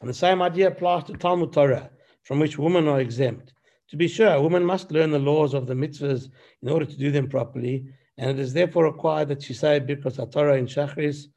[0.01, 1.89] And the same idea applies to Talmud Torah,
[2.23, 3.53] from which women are exempt.
[3.89, 6.29] To be sure, women must learn the laws of the mitzvahs
[6.61, 7.85] in order to do them properly,
[8.17, 11.27] and it is therefore required that she say Birkos HaTorah in Shachris.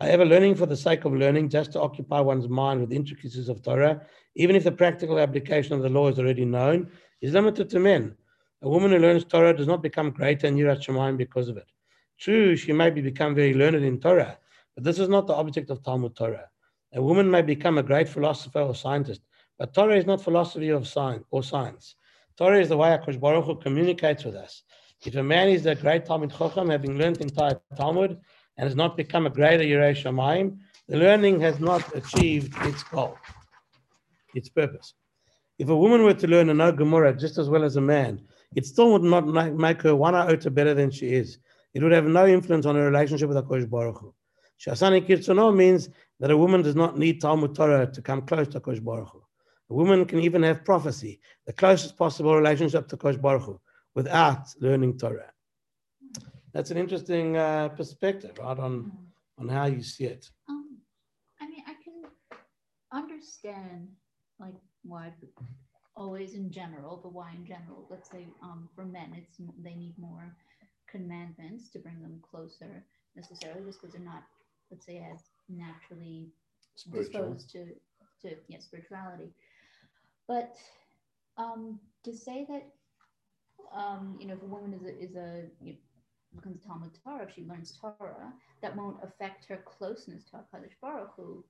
[0.00, 3.62] However, learning for the sake of learning, just to occupy one's mind with intricacies of
[3.62, 7.80] Torah, even if the practical application of the law is already known, is limited to
[7.80, 8.14] men.
[8.62, 11.68] A woman who learns Torah does not become greater in Yirat Shemaim because of it.
[12.18, 14.36] True, she may be become very learned in Torah,
[14.74, 16.50] but this is not the object of Talmud Torah.
[16.92, 19.22] A woman may become a great philosopher or scientist,
[19.58, 21.94] but Torah is not philosophy of science or science.
[22.36, 24.62] Torah is the way HaKadosh Baruch Hu communicates with us.
[25.06, 28.18] If a man is a great Talmud Chacham, having learned entire Talmud,
[28.58, 33.16] and has not become a greater Yerei Shamayim, the learning has not achieved its goal,
[34.34, 34.92] its purpose.
[35.58, 38.20] If a woman were to learn a no Gemara just as well as a man,
[38.56, 41.38] it still would not make her one iota better than she is.
[41.74, 44.14] It would have no influence on her relationship with HaKadosh Baruch Hu.
[44.60, 48.60] Shasani Kirtzono means that a woman does not need Talmud Torah to come close to
[48.60, 49.22] HaKadosh Baruch Hu.
[49.70, 53.60] A woman can even have prophecy, the closest possible relationship to Kosh Baruch Hu,
[53.94, 55.32] without learning Torah.
[56.52, 58.90] That's an interesting uh, perspective, right, on,
[59.38, 60.28] on how you see it.
[60.48, 60.78] Um,
[61.40, 62.02] I mean, I can
[62.92, 63.88] understand
[64.40, 65.12] like why
[65.96, 67.86] always in general, but why in general?
[67.90, 70.34] Let's say um, for men, it's they need more
[70.90, 72.84] commandments to bring them closer
[73.16, 74.22] necessarily, just because they're not,
[74.70, 76.28] let's say, as naturally
[76.76, 77.34] Spiritual.
[77.34, 77.66] disposed to
[78.22, 79.32] to yeah, spirituality.
[80.28, 80.56] But
[81.36, 82.66] um, to say that
[83.74, 85.44] um, you know, if a woman is a, is a
[86.34, 91.12] becomes Talmud Torah, if she learns Torah, that won't affect her closeness to Hakadosh Baruch
[91.16, 91.44] Hu.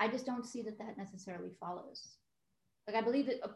[0.00, 2.16] I just don't see that that necessarily follows.
[2.86, 3.50] Like I believe that a,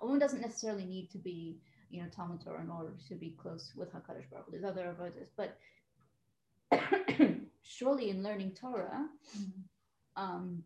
[0.00, 1.58] a woman doesn't necessarily need to be,
[1.90, 4.52] you know, Talmud Torah in order to be close with Hakadosh Baruch Hu.
[4.52, 5.58] There's other avodas, but
[7.62, 9.06] surely in learning Torah,
[10.16, 10.62] um,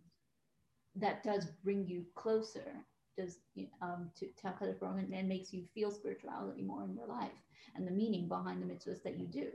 [0.97, 2.75] that does bring you closer,
[3.17, 3.39] does
[3.83, 7.31] um, to, to Hakadosh Baruch Hu, and makes you feel spirituality more in your life
[7.77, 9.49] and the meaning behind the mitzvahs that you do.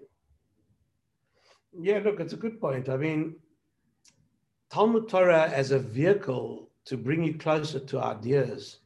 [1.80, 2.90] Yeah, look, it's a good point.
[2.90, 3.36] I mean,
[4.70, 8.78] Talmud Torah as a vehicle to bring you closer to ideas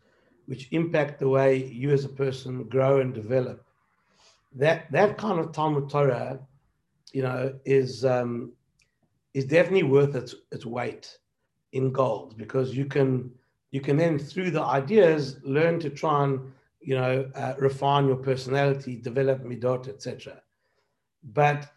[0.48, 3.66] which impact the way you as a person grow and develop.
[4.54, 6.40] That that kind of Talmud Torah,
[7.12, 8.54] you know, is um,
[9.34, 11.18] is definitely worth its its weight
[11.74, 13.32] in gold because you can
[13.72, 16.40] you can then through the ideas learn to try and
[16.80, 20.42] you know uh, refine your personality, develop midot, etc.
[21.24, 21.68] But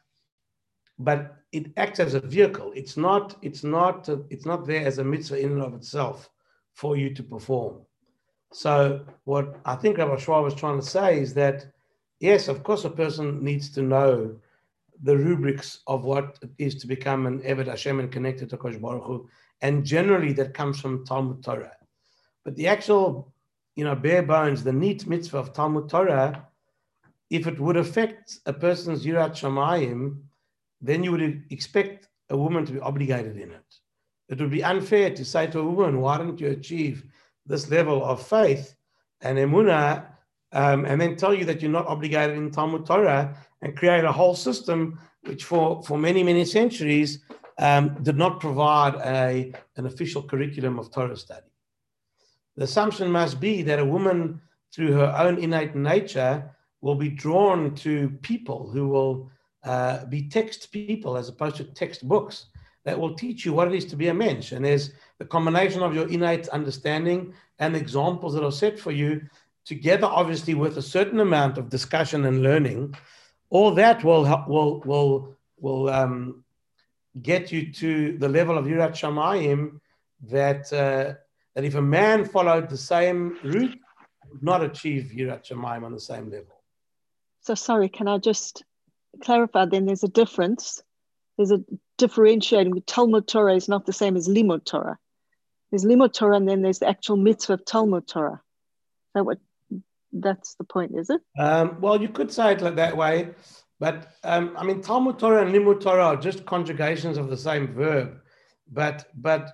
[0.99, 2.73] but it acts as a vehicle.
[2.75, 3.37] It's not.
[3.43, 4.09] It's not.
[4.31, 6.31] It's not there as a mitzvah in and of itself
[6.75, 7.79] for you to perform.
[8.53, 11.67] So what I think Rabbi Schwab was trying to say is that
[12.21, 14.37] yes, of course, a person needs to know
[15.03, 18.77] the rubrics of what it is to become an Eved Hashem and connected to Kosh
[18.77, 19.29] Baruch Hu,
[19.61, 21.77] and generally that comes from Talmud Torah.
[22.45, 23.33] But the actual,
[23.77, 26.47] you know, bare bones, the neat mitzvah of Talmud Torah,
[27.31, 30.21] if it would affect a person's Yirat Shamayim,
[30.81, 33.75] then you would expect a woman to be obligated in it.
[34.29, 37.05] It would be unfair to say to a woman, why don't you achieve
[37.47, 38.75] this level of faith
[39.23, 40.07] and emunah,
[40.53, 44.13] um, and then tell you that you're not obligated in Talmud Torah and create a
[44.13, 47.21] whole system which for, for many, many centuries
[47.59, 51.47] um, did not provide a, an official curriculum of Torah study.
[52.57, 54.41] The assumption must be that a woman,
[54.73, 59.31] through her own innate nature, will be drawn to people who will
[59.65, 62.47] uh, be text people as opposed to textbooks
[62.85, 64.53] that will teach you what it is to be a mensch.
[64.53, 69.23] And there's the combination of your innate understanding and examples that are set for you,
[69.65, 72.95] together, obviously, with a certain amount of discussion and learning.
[73.51, 76.45] All that will will will will um,
[77.21, 79.81] get you to the level of Yirat Shamayim
[80.29, 81.15] that uh,
[81.55, 83.77] that if a man followed the same route,
[84.31, 86.63] would not achieve Yirat Shamayim on the same level.
[87.41, 88.65] So sorry, can I just
[89.23, 89.67] clarify?
[89.67, 90.83] Then there's a difference.
[91.37, 91.65] There's a
[91.97, 92.83] differentiating.
[92.87, 94.99] Talmud Torah is not the same as Limud Torah.
[95.71, 98.41] There's Limud Torah, and then there's the actual mitzvah of Talmud Torah.
[99.17, 99.39] So what?
[100.13, 101.21] That's the point, is it?
[101.39, 103.31] Um, well, you could say it like that way,
[103.79, 107.75] but um, I mean, Talmud Torah and Limud Torah are just conjugations of the same
[107.75, 108.21] verb.
[108.71, 109.53] But but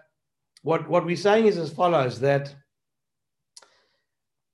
[0.62, 2.54] what what we're saying is as follows: that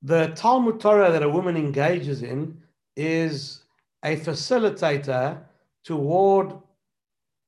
[0.02, 2.62] the Talmud Torah that a woman engages in
[2.96, 3.62] is
[4.04, 5.42] a facilitator
[5.84, 6.54] toward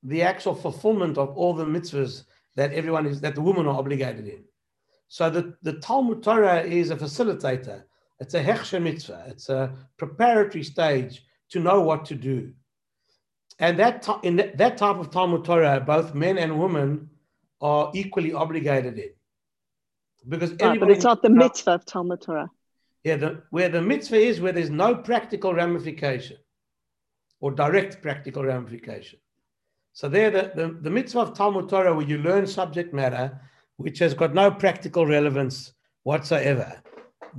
[0.03, 2.25] the actual fulfillment of all the mitzvahs
[2.57, 4.45] that everyone is that the women are obligated in.
[5.09, 7.85] So the, the Talmud Torah is a facilitator.
[8.19, 9.25] It's a hechsher mitzvah.
[9.29, 12.53] It's a preparatory stage to know what to do.
[13.59, 17.11] And that in that, type of Talmud Torah, both men and women
[17.61, 19.11] are equally obligated in.
[20.29, 22.51] Because right, but it's not the mitzvah of Talmud Torah.
[23.05, 26.37] Yeah, the, where the mitzvah is where there's no practical ramification
[27.41, 29.19] or direct practical ramification.
[29.93, 33.41] So there, the, the, the mitzvah of Talmud Torah, where you learn subject matter,
[33.77, 35.73] which has got no practical relevance
[36.05, 36.81] whatsoever.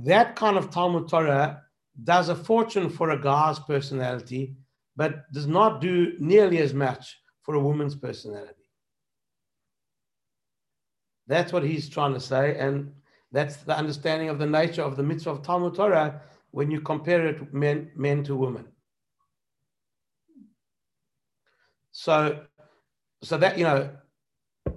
[0.04, 1.62] That kind of Talmud Torah
[2.02, 4.54] does a fortune for a guy's personality,
[4.96, 8.68] but does not do nearly as much for a woman's personality.
[11.26, 12.92] That's what he's trying to say, and
[13.34, 16.20] that's the understanding of the nature of the mitzvah of Talmud Torah
[16.52, 18.66] when you compare it men, men to women.
[21.90, 22.44] So,
[23.22, 23.90] so that you know,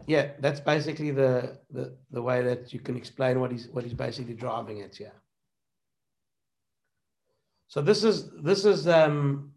[0.08, 3.94] yeah, that's basically the the the way that you can explain what he's what he's
[3.94, 5.14] basically driving at here.
[7.68, 9.52] So this is this is um,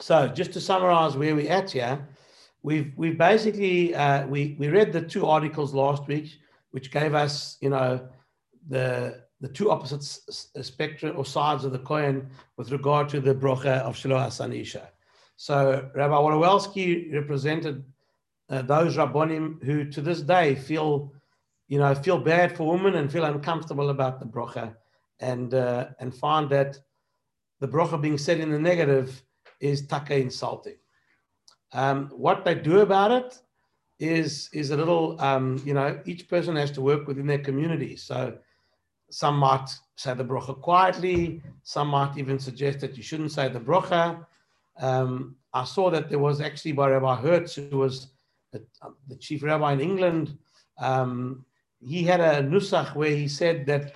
[0.00, 2.08] so just to summarize where we're at here,
[2.62, 6.38] we've we've basically uh, we we read the two articles last week,
[6.70, 8.08] which gave us you know
[8.68, 13.78] the the two opposite spectrum or sides of the coin with regard to the brocha
[13.82, 14.90] of Shelo Asani Isha.
[15.36, 17.84] So Rabbi Wolowelsky represented
[18.50, 21.12] uh, those Rabbonim who to this day feel,
[21.68, 24.74] you know, feel bad for women and feel uncomfortable about the brocha
[25.20, 26.78] and, uh, and find that
[27.60, 29.22] the brocha being said in the negative
[29.60, 30.76] is taka insulting.
[31.72, 33.40] Um, what they do about it
[33.98, 37.96] is, is a little, um, you know, each person has to work within their community.
[37.96, 38.38] So
[39.10, 41.42] some might say the brocha quietly.
[41.62, 44.24] Some might even suggest that you shouldn't say the brocha.
[44.80, 48.08] Um, I saw that there was actually by Rabbi Hertz, who was
[48.52, 48.64] the,
[49.08, 50.38] the chief rabbi in England.
[50.78, 51.44] Um,
[51.80, 53.92] he had a nusach where he said that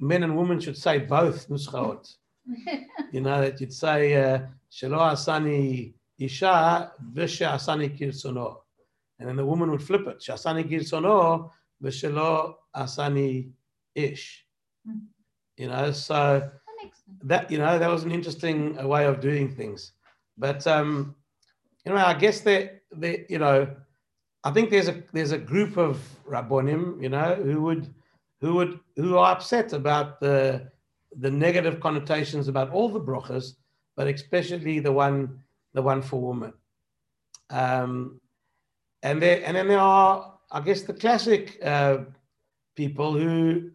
[0.00, 2.14] men and women should say both nuschot.
[3.12, 4.40] you know, that you'd say, uh,
[4.70, 8.63] Shelo asani isha v'she asani kirtzono.
[9.24, 10.18] And then the woman would flip it.
[10.20, 11.50] Shasani kirtzono
[11.82, 13.52] v'shelo asani
[13.94, 14.44] ish.
[14.84, 14.98] Hmm.
[15.56, 16.50] You know, so
[17.22, 19.92] That that you know that was an interesting uh, way of doing things
[20.36, 21.14] but um
[21.84, 23.66] you know i guess that the you know
[24.44, 27.94] i think there's a there's a group of rabbonim you know who would
[28.40, 30.70] who would who are upset about the
[31.18, 33.54] the negative connotations about all the brochas
[33.96, 35.40] but especially the one
[35.72, 36.52] the one for women
[37.50, 38.20] um
[39.04, 41.98] and there and then there are i guess the classic uh
[42.74, 43.70] people who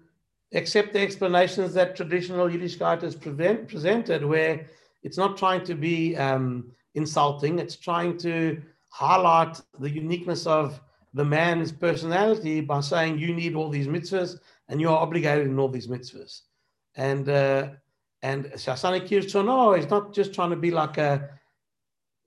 [0.53, 4.65] accept the explanations that traditional Yiddishkeit has prevent, presented, where
[5.03, 10.80] it's not trying to be um, insulting, it's trying to highlight the uniqueness of
[11.13, 15.59] the man's personality by saying you need all these mitzvahs and you are obligated in
[15.59, 16.41] all these mitzvahs.
[16.95, 17.69] And uh,
[18.21, 21.30] and Shasani Kirtzono is not just trying to be like a,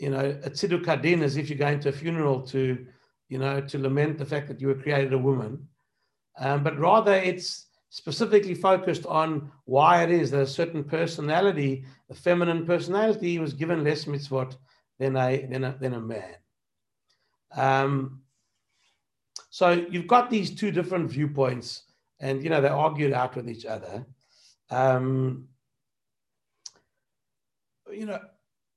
[0.03, 2.85] you know, a tziduk hadin as if you're going to a funeral to,
[3.29, 5.69] you know, to lament the fact that you were created a woman.
[6.39, 12.15] Um, but rather it's specifically focused on why it is that a certain personality, a
[12.15, 14.57] feminine personality, was given less mitzvot
[14.99, 16.35] than a than a, than a man.
[17.55, 18.23] Um,
[19.51, 21.85] so you've got these two different viewpoints,
[22.19, 24.05] and you know they argued out with each other.
[24.69, 25.49] Um,
[27.93, 28.19] you know,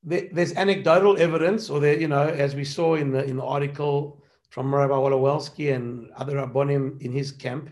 [0.06, 4.24] there's anecdotal evidence, or there, you know, as we saw in the in the article
[4.49, 7.72] from Rabbi Wolowelsky and other rabbonim in his camp,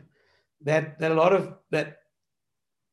[0.61, 1.99] that that a lot of that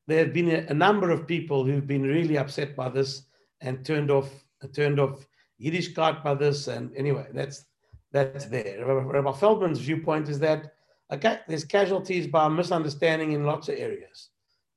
[0.07, 3.23] there have been a, a, number of people who've been really upset by this
[3.61, 4.29] and turned off
[4.75, 5.27] turned off
[5.61, 6.69] Yiddishkeit by this.
[6.69, 7.65] And anyway, that's
[8.13, 8.85] that's there.
[8.85, 10.75] Rabbi Feldman's viewpoint is that
[11.11, 14.29] okay, there's casualties by misunderstanding in lots of areas,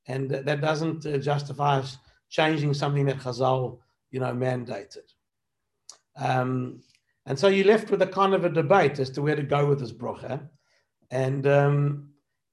[0.07, 1.97] and that, that doesn't uh, justify us
[2.29, 3.77] changing something that Chazal,
[4.13, 5.11] you know, mandated.
[6.15, 6.81] Um,
[7.25, 9.65] and so you're left with a kind of a debate as to where to go
[9.65, 10.47] with this brocha,
[11.09, 12.09] and um,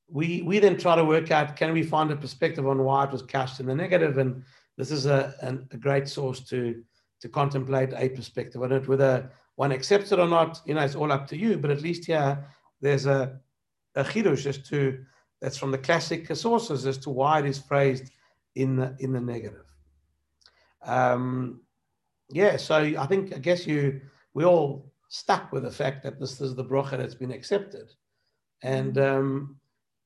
[0.09, 3.13] we we then try to work out can we find a perspective on why it
[3.13, 4.43] was cast in the negative, and
[4.79, 6.83] this is a, an, a great source to
[7.21, 8.89] to contemplate a perspective on it.
[8.89, 11.59] Whether one accepts it or not, you know, it's all up to you.
[11.59, 12.43] But at least here,
[12.81, 13.39] there's a
[13.97, 15.05] a chidush as to
[15.43, 18.11] that's from the classic sources as to why it is phrased
[18.55, 19.70] in the in the negative.
[20.83, 21.61] Um,
[22.31, 24.01] yeah, so I think I guess you
[24.35, 27.93] we all stuck with the fact that this is the brocha that's been accepted,
[28.63, 29.57] and um,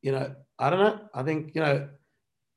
[0.02, 1.00] you know I don't know.
[1.14, 1.88] I think you know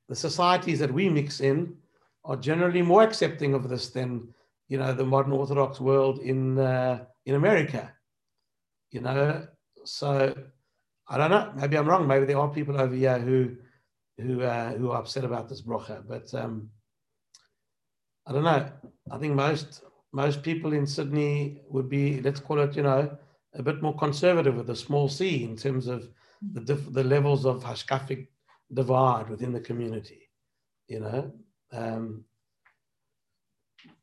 [0.07, 1.75] the societies that we mix in
[2.23, 4.33] are generally more accepting of this than
[4.69, 7.93] you know the modern Orthodox world in uh, in America.
[8.91, 9.45] You know,
[9.83, 10.33] so
[11.09, 11.51] I don't know.
[11.55, 12.07] Maybe I'm wrong.
[12.07, 13.55] Maybe there are people over here who
[14.17, 16.69] who uh, who are upset about this brocha, but um,
[18.27, 18.69] I don't know.
[19.09, 23.17] I think most most people in Sydney would be, let's call it, you know,
[23.53, 26.09] a bit more conservative with a small c in terms of
[26.53, 28.27] the diff- the levels of hashkafic
[28.73, 30.29] divide within the community.
[30.87, 31.31] You know,
[31.71, 32.23] um,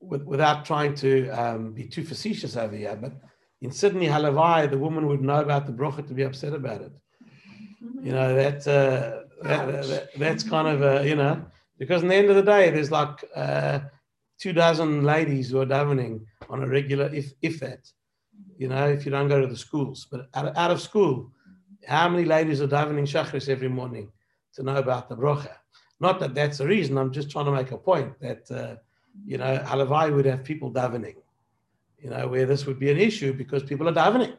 [0.01, 3.13] with, without trying to um, be too facetious over here, but
[3.61, 6.93] in Sydney, Halavai, the woman would know about the brocha to be upset about it.
[8.03, 11.43] You know, that, uh, that, that, that's kind of a, you know,
[11.79, 13.81] because in the end of the day, there's like uh,
[14.39, 17.91] two dozen ladies who are davening on a regular, if, if that,
[18.59, 20.07] you know, if you don't go to the schools.
[20.11, 21.31] But out of, out of school,
[21.87, 24.11] how many ladies are davening Shachris every morning
[24.55, 25.53] to know about the brocha?
[26.01, 28.77] Not that that's the reason, I'm just trying to make a point that, uh,
[29.25, 31.17] you know, Halavai would have people davening
[32.05, 34.37] you know, where this would be an issue because people are davening.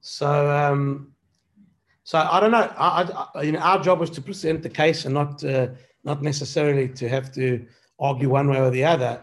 [0.00, 1.12] So, um,
[2.04, 2.72] so I don't know.
[2.78, 5.68] I, I, you know, our job was to present the case and not uh,
[6.04, 7.66] not necessarily to have to
[8.02, 9.20] argue one way or the other.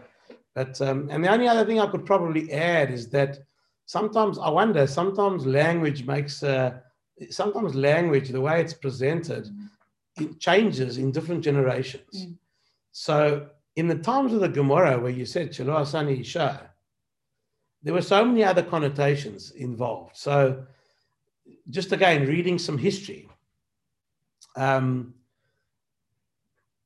[0.54, 3.38] But um, and the only other thing I could probably add is that
[3.86, 4.86] sometimes I wonder.
[4.86, 6.42] Sometimes language makes.
[6.42, 6.80] Uh,
[7.28, 9.48] sometimes language, the way it's presented,
[10.18, 12.26] it changes in different generations.
[12.26, 12.36] Mm.
[12.92, 16.70] So in the times of the Gemara where you said Shelo Asani Isha,
[17.82, 20.16] there were so many other connotations involved.
[20.16, 20.64] So,
[21.70, 23.28] just again, reading some history.
[24.56, 25.14] Um,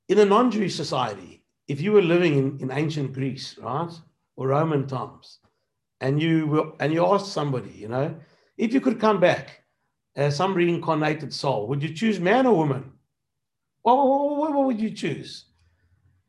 [0.09, 1.34] in a non Jewish society,
[1.69, 3.91] if you were living in, in ancient Greece, right,
[4.37, 5.39] or Roman times,
[6.01, 8.15] and you were, and you asked somebody, you know,
[8.59, 9.63] if you could come back
[10.17, 12.93] as some reincarnated soul, would you choose man or woman?
[13.83, 15.47] What, what, what, what would you choose?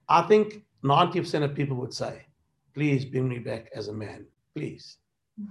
[0.08, 2.26] I think 90% of people would say,
[2.74, 4.26] please bring me back as a man,
[4.56, 4.98] please.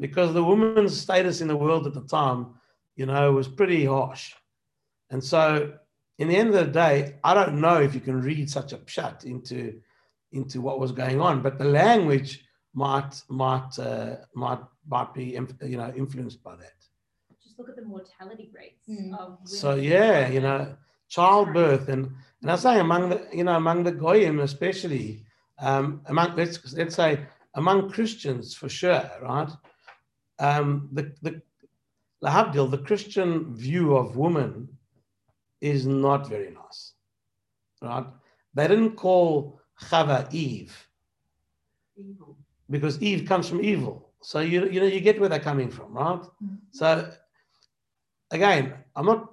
[0.00, 2.54] Because the woman's status in the world at the time,
[2.96, 4.34] you know, was pretty harsh.
[5.10, 5.72] And so,
[6.18, 8.78] in the end of the day, I don't know if you can read such a
[8.78, 9.80] pshat into,
[10.32, 12.44] into what was going on, but the language
[12.74, 15.24] might might uh, might might be
[15.62, 16.74] you know influenced by that.
[17.42, 19.14] Just look at the mortality rates Mm.
[19.18, 19.46] of women.
[19.46, 20.76] So yeah, you know,
[21.08, 22.12] childbirth and
[22.42, 25.24] and I say among the you know among the goyim especially
[25.60, 27.20] um, among let's let's say
[27.54, 29.50] among Christians for sure, right?
[30.38, 31.42] Um, the the
[32.22, 34.68] lahavdil, the Christian view of woman
[35.60, 36.92] is not very nice,
[37.82, 38.06] right?
[38.54, 40.76] They didn't call Chava Eve
[41.96, 42.36] Evil.
[42.70, 44.10] because Eve comes from evil.
[44.22, 46.20] So you you know you get where they're coming from, right?
[46.20, 46.54] Mm-hmm.
[46.72, 47.10] So
[48.30, 49.30] again, I'm not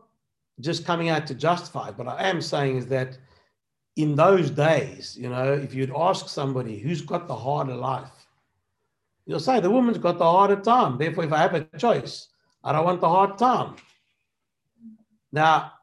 [0.59, 3.17] just coming out to justify it, but I am saying is that
[3.95, 8.27] in those days, you know, if you'd ask somebody who's got the harder life,
[9.25, 10.97] you'll say the woman's got the harder time.
[10.97, 12.27] Therefore, if I have a choice,
[12.63, 13.75] I don't want the hard time.
[15.31, 15.73] Now,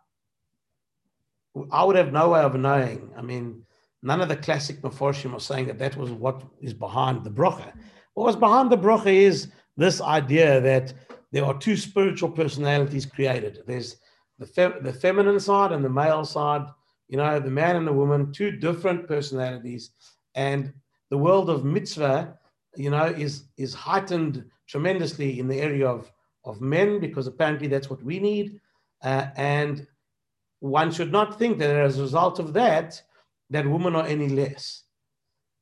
[1.70, 3.10] I would have no way of knowing.
[3.16, 3.62] I mean,
[4.02, 7.72] none of the classic Meforshim are saying that that was what is behind the brocha.
[8.14, 10.92] What was behind the brocha is this idea that
[11.30, 13.62] there are two spiritual personalities created.
[13.66, 13.96] There's
[14.38, 16.66] the, fe- the feminine side and the male side,
[17.08, 19.90] you know, the man and the woman, two different personalities.
[20.34, 20.72] And
[21.10, 22.38] the world of mitzvah,
[22.76, 26.10] you know, is, is heightened tremendously in the area of,
[26.44, 28.60] of men because apparently that's what we need.
[29.02, 29.86] Uh, and
[30.62, 33.02] one should not think that as a result of that,
[33.50, 34.84] that women are any less.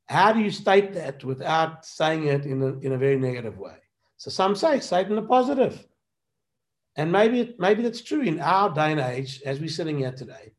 [0.07, 3.76] How do you state that without saying it in a, in a very negative way?
[4.18, 5.86] So some say, say it in a positive.
[6.96, 10.53] And maybe maybe that's true in our day and age, as we're sitting here today.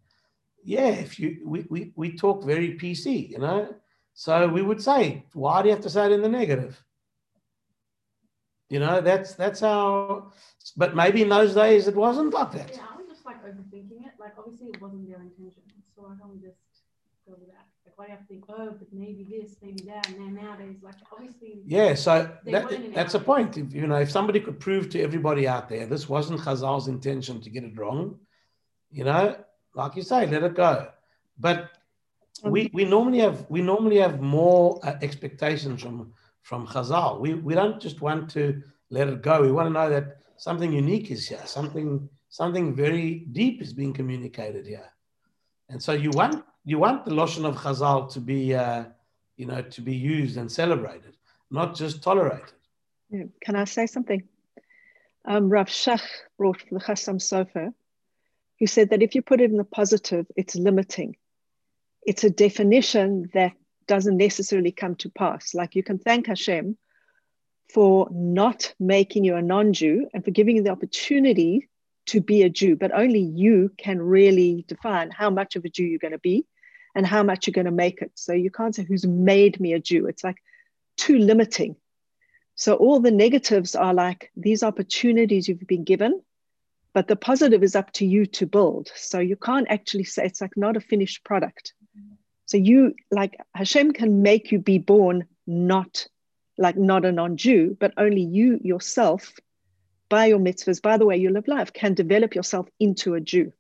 [0.64, 3.76] Yeah, if you we, we, we talk very PC, you know.
[4.16, 6.84] So we would say, why do you have to say it in the negative?
[8.70, 10.32] You know, that's that's how
[10.76, 12.80] but maybe in those days it wasn't like that.
[13.52, 14.14] Overthinking it.
[14.20, 15.64] Like obviously it wasn't their intention.
[15.96, 16.58] So why can't we just
[17.28, 17.68] go with that?
[17.86, 20.34] Like why do you have to think, oh, but maybe this, maybe that, and then
[20.44, 23.58] nowadays, like obviously Yeah, so that, that's a point.
[23.58, 27.42] If, you know, if somebody could prove to everybody out there this wasn't Chazal's intention
[27.42, 28.20] to get it wrong,
[28.90, 29.36] you know,
[29.74, 30.90] like you say, let it go.
[31.40, 31.72] But
[32.44, 37.20] we, we normally have we normally have more uh, expectations from from Chazal.
[37.20, 39.42] We we don't just want to let it go.
[39.42, 43.94] We want to know that something unique is here, something something very deep is being
[43.94, 44.90] communicated here.
[45.70, 48.86] And so you want you want the lashon of Chazal to be uh,
[49.38, 51.16] you know to be used and celebrated,
[51.52, 52.54] not just tolerated.
[53.10, 53.26] Yeah.
[53.42, 54.24] Can I say something?
[55.26, 56.08] Um, Rav Shach
[56.38, 57.74] brought from the Chassam Sofer,
[58.60, 61.16] who said that if you put it in the positive, it's limiting.
[62.04, 63.54] It's a definition that
[63.88, 65.54] doesn't necessarily come to pass.
[65.54, 66.78] Like you can thank Hashem
[67.74, 71.70] for not making you a non Jew and for giving you the opportunity
[72.08, 75.84] to be a Jew, but only you can really define how much of a Jew
[75.84, 76.46] you're going to be
[76.96, 78.12] and how much you're going to make it.
[78.16, 80.08] So you can't say who's made me a Jew.
[80.08, 80.38] It's like
[80.98, 81.76] too limiting.
[82.56, 86.22] So all the negatives are like these opportunities you've been given,
[86.94, 88.92] but the positive is up to you to build.
[88.96, 91.74] So you can't actually say it's like not a finished product.
[92.46, 96.06] So you like Hashem can make you be born not
[96.58, 99.34] like not a non-Jew, but only you yourself,
[100.12, 103.54] by your mitzvahs, by the way you live life, can develop yourself into a Jew.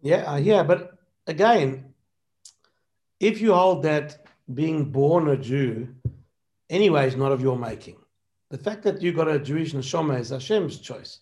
[0.00, 0.92] Yeah, yeah, but
[1.26, 1.92] again,
[3.18, 5.88] if you hold that being born a Jew
[6.70, 7.96] anyway is not of your making,
[8.50, 11.18] the fact that you got a Jewish neshama is Hashem's choice.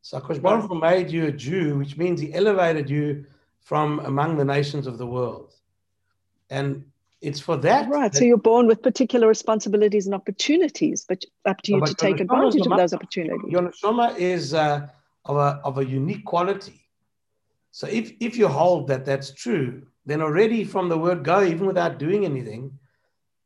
[0.00, 3.26] So Akash Baruch Hu made you a Jew, which means He elevated you
[3.60, 5.52] from among the nations of the world,
[6.48, 6.84] and
[7.22, 7.88] it's for that.
[7.88, 8.12] Right.
[8.12, 12.20] that- So you're born with particular responsibilities and opportunities, but up to you to take
[12.20, 13.50] advantage of those opportunities.
[13.50, 14.88] Your neshama is uh,
[15.24, 16.80] of, a, of a unique quality.
[17.70, 21.66] So if, if you hold that that's true, then already from the word go, even
[21.66, 22.78] without doing anything,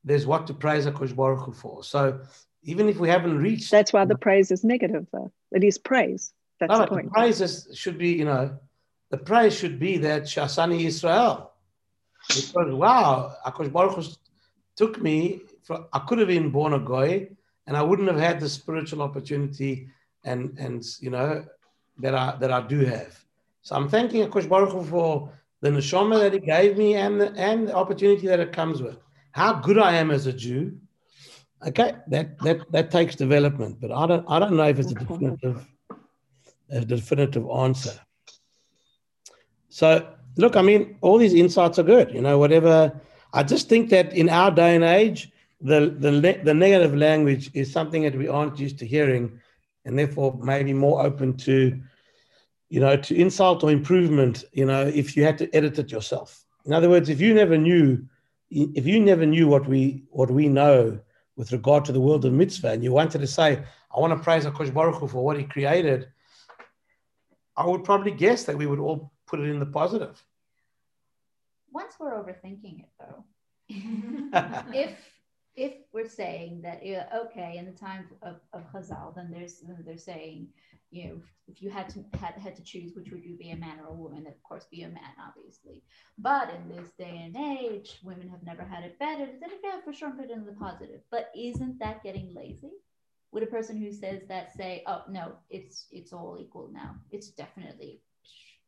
[0.03, 1.85] there's what to praise Akash Baruch Hu for.
[1.85, 2.21] So
[2.63, 5.31] even if we haven't reached That's why the praise is negative, though.
[5.53, 6.33] It is praise.
[6.59, 7.13] That's no, the but the point.
[7.13, 8.59] praise is, should be, you know,
[9.11, 11.53] the praise should be that Shasani Israel.
[12.29, 14.05] Because wow, Akash Baruch
[14.77, 17.29] took me, from, I could have been born a goy,
[17.67, 19.89] and I wouldn't have had the spiritual opportunity
[20.25, 21.45] and and you know
[21.99, 23.19] that I that I do have.
[23.63, 27.75] So I'm thanking Akash Baruch for the neshama that he gave me and and the
[27.75, 28.99] opportunity that it comes with.
[29.33, 30.79] How good I am as a Jew,
[31.65, 34.95] Okay, that that that takes development, but I don't I don't know if it's a
[34.95, 35.67] definitive
[36.71, 37.99] a definitive answer.
[39.71, 42.13] So look, I mean, all these insights are good.
[42.13, 43.01] You know, whatever.
[43.33, 45.31] I just think that in our day and age,
[45.61, 49.41] the the the negative language is something that we aren't used to hearing,
[49.85, 51.81] and therefore maybe more open to,
[52.69, 54.45] you know, to insult or improvement.
[54.53, 56.45] You know, if you had to edit it yourself.
[56.65, 58.05] In other words, if you never knew,
[58.51, 60.99] if you never knew what we what we know
[61.37, 63.63] with regard to the world of mitzvah, and you wanted to say,
[63.95, 66.09] I want to praise Hakadosh Baruch Hu for what He created,
[67.57, 70.23] I would probably guess that we would all put it in the positive.
[71.73, 73.25] Once we're overthinking it, though,
[74.73, 74.97] if
[75.57, 79.83] if we're saying that yeah, okay, in the time of, of Chazal, then there's then
[79.85, 80.49] they're saying,
[80.91, 83.57] you know, if you had to had, had to choose which would you be a
[83.57, 85.83] man or a woman, then of course be a man, obviously.
[86.19, 89.27] But in this day and age, women have never had it better.
[89.27, 91.01] Then yeah, for sure, put it in the positive.
[91.11, 92.73] But isn't that getting lazy?
[93.33, 96.97] Would a person who says that say, "Oh no, it's it's all equal now.
[97.11, 98.01] It's definitely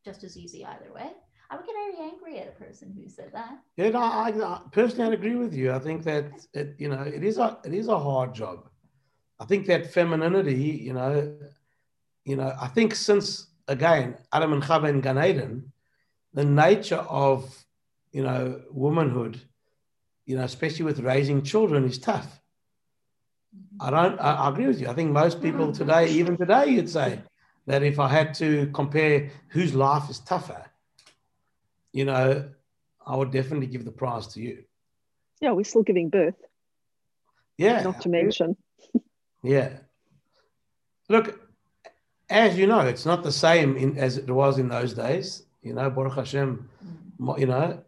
[0.05, 1.12] just as easy either way"?
[1.51, 3.59] I would get very angry at a person who said that.
[3.76, 5.72] Yeah, no, I, I personally agree with you.
[5.72, 8.68] I think that it, you know, it is a it is a hard job.
[9.40, 11.38] I think that femininity, you know,
[12.24, 15.72] you know, I think since again Adam and Chava in Gan Eden,
[16.34, 17.64] the nature of
[18.12, 19.40] you know womanhood,
[20.26, 22.42] you know, especially with raising children, is tough.
[23.57, 23.86] Mm-hmm.
[23.86, 24.20] I don't.
[24.20, 24.88] I, I agree with you.
[24.88, 27.20] I think most people today, even today, you'd say
[27.69, 30.64] that if I had to compare whose life is tougher,
[31.93, 32.49] you know,
[33.07, 34.64] I would definitely give the prize to you.
[35.41, 36.35] Yeah, we're still giving birth,
[37.59, 37.83] Yeah.
[37.83, 38.57] not to mention.
[39.45, 39.69] Yeah.
[41.09, 41.41] Look,
[42.29, 45.45] as you know, it's not the same in, as it was in those days.
[45.62, 46.69] You know, Baruch Hashem,
[47.21, 47.39] mm.
[47.39, 47.81] you know,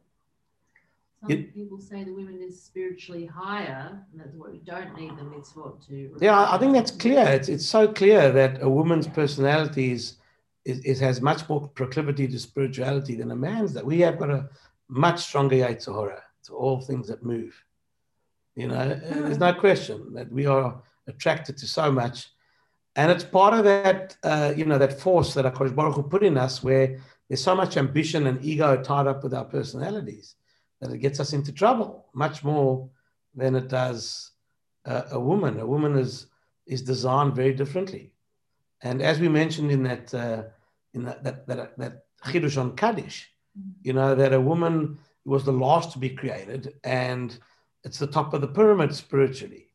[1.20, 5.10] Some It- people say the women is spiritually higher, and that's what we don't need
[5.18, 6.16] the mitzvot to.
[6.20, 7.26] yeah, I- think that's clear.
[7.26, 10.16] It's, it's so clear that a woman's personality is,
[10.64, 13.74] is, is has much more proclivity to spirituality than a man's.
[13.74, 14.48] That we have got a
[14.88, 17.54] much stronger Yetzer Hara to all things that move.
[18.56, 22.28] You know, there's no question that we are attracted to so much.
[22.96, 26.22] And it's part of that, uh, you know, that force that HaKadosh Baruch Hu put
[26.22, 26.98] in us where
[27.28, 30.34] there's so much ambition and ego tied up with our personalities
[30.80, 32.88] that it gets us into trouble much more
[33.34, 34.30] than it does
[34.86, 35.60] uh, a woman.
[35.60, 36.26] A woman is,
[36.66, 38.12] is designed very differently.
[38.82, 40.44] And as we mentioned in that, uh,
[40.94, 43.30] in that, that, that, that Chidush on Kaddish,
[43.82, 47.38] you know, that a woman was the last to be created and
[47.84, 49.66] it's the top of the pyramid spiritually.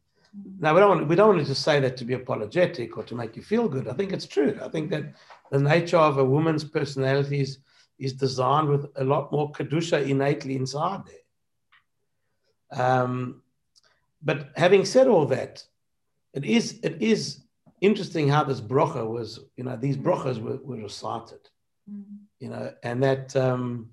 [0.60, 3.04] Now we don't want, we don't want to just say that to be apologetic or
[3.04, 3.88] to make you feel good.
[3.88, 4.60] I think it's true.
[4.62, 5.14] I think that
[5.52, 7.60] the nature of a woman's personality is,
[7.98, 12.82] is designed with a lot more kedusha innately inside there.
[12.82, 13.42] Um,
[14.22, 15.64] but having said all that,
[16.34, 17.42] it is it is
[17.82, 21.40] interesting how this brocha was, you know, these brochas were, were recited,
[22.40, 23.92] you know, and that um,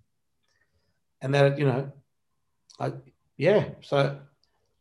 [1.20, 1.92] and that you know,
[2.80, 2.92] I,
[3.36, 3.68] yeah.
[3.82, 4.18] So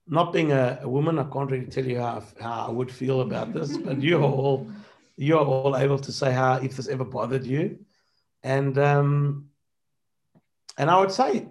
[0.08, 3.22] not being a, a woman, I can't really tell you how, how I would feel
[3.22, 4.68] about this, but you're all
[5.18, 7.78] you're all able to say how if this ever bothered you,
[8.44, 9.50] and um,
[10.78, 11.48] and I would say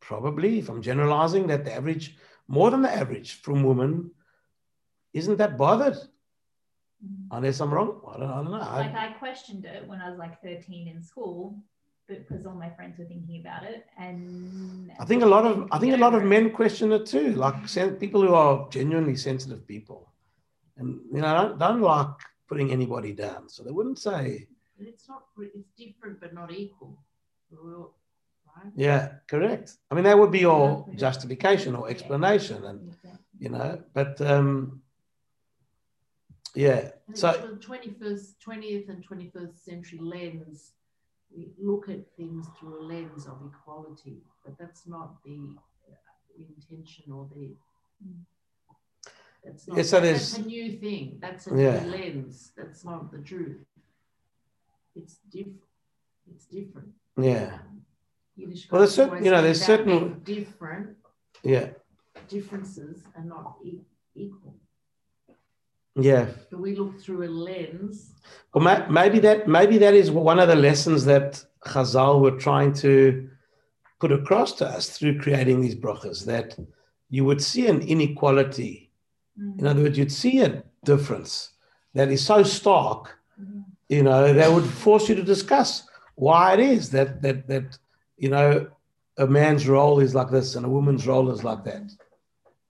[0.00, 2.16] probably if I'm generalizing that the average
[2.48, 4.10] more than the average from women
[5.12, 5.96] isn't that bothered
[7.30, 8.00] unless I'm wrong.
[8.08, 8.58] I don't, I don't know.
[8.58, 11.56] Like I, I questioned it when I was like 13 in school
[12.08, 13.86] because all my friends were thinking about it.
[13.98, 17.32] And I think a lot of I think a lot of men question it too,
[17.34, 20.12] like sen- people who are genuinely sensitive people,
[20.76, 22.08] and you know don't, don't like
[22.48, 24.46] putting anybody down, so they wouldn't say.
[24.78, 26.98] But it's not, it's different but not equal.
[27.50, 27.94] We're all-
[28.54, 28.70] Right?
[28.76, 29.78] Yeah, correct.
[29.90, 32.94] I mean, that would be your justification or explanation, and
[33.38, 34.82] you know, but um,
[36.54, 36.90] yeah.
[37.14, 40.72] So the twenty-first, twentieth and twenty-first century lens,
[41.34, 45.56] we look at things through a lens of equality, but that's not the
[45.90, 45.94] uh,
[46.38, 47.54] intention or the.
[49.44, 51.82] That's not, Yeah, so that's a new thing, that's a Yeah.
[51.84, 53.64] new lens, that's not the truth.
[54.94, 55.46] It's diff,
[56.30, 56.88] it's different.
[57.16, 57.58] yeah,
[58.36, 60.96] Yiddish Well, there's certain- you know, there's certain- Different,
[61.42, 61.70] yeah,
[62.28, 63.80] differences are not e-
[64.14, 64.54] equal,
[65.96, 66.26] yeah.
[66.50, 68.14] but we look through a lens.
[68.54, 72.72] Well, ma- maybe that maybe that is one of the lessons that Chazal were trying
[72.74, 73.28] to
[74.00, 76.24] put across to us through creating these brachas.
[76.26, 76.58] That
[77.08, 78.90] you would see an inequality.
[79.38, 79.58] Mm.
[79.60, 81.52] In other words, you'd see a difference
[81.94, 83.60] that is so stark, mm-hmm.
[83.92, 87.78] You know, that would force you to discuss why it is that that that
[88.16, 88.66] you know
[89.18, 91.84] a man's role is like this and a woman's role is like that.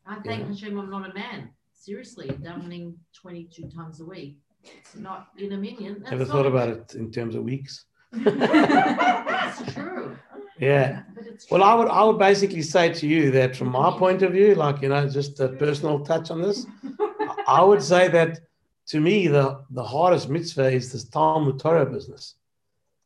[0.05, 1.51] I thank Hashem I'm not a man.
[1.73, 4.39] Seriously, davening 22 times a week.
[4.65, 6.05] It's not in a million.
[6.11, 7.85] Ever thought about it in terms of weeks?
[8.13, 10.17] That's true.
[10.59, 11.03] Yeah.
[11.51, 11.63] Well.
[11.63, 14.83] I would I would basically say to you that from my point of view, like
[14.83, 16.67] you know, just a personal touch on this,
[17.47, 18.41] I would say that
[18.89, 22.35] to me the the hardest mitzvah is this Talmud Torah business.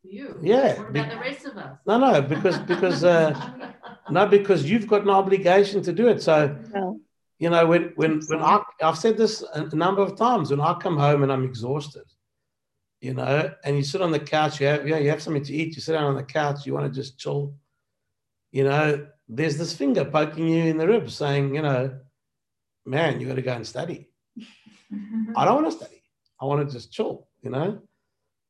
[0.02, 0.38] you.
[0.42, 1.78] Yeah, What be- about the rest of us?
[1.86, 3.34] No, no, because because uh,
[4.10, 6.22] no, because you've got an obligation to do it.
[6.22, 7.00] So No.
[7.38, 10.60] you know when when when I I've said this a, a number of times when
[10.60, 12.04] I come home and I'm exhausted,
[13.00, 15.52] you know, and you sit on the couch, you have yeah, you have something to
[15.52, 17.54] eat, you sit down on the couch, you want to just chill,
[18.52, 21.98] you know, there's this finger poking you in the ribs saying, you know,
[22.84, 24.08] man, you got to go and study.
[25.36, 26.02] I don't want to study.
[26.40, 27.80] I want to just chill, you know.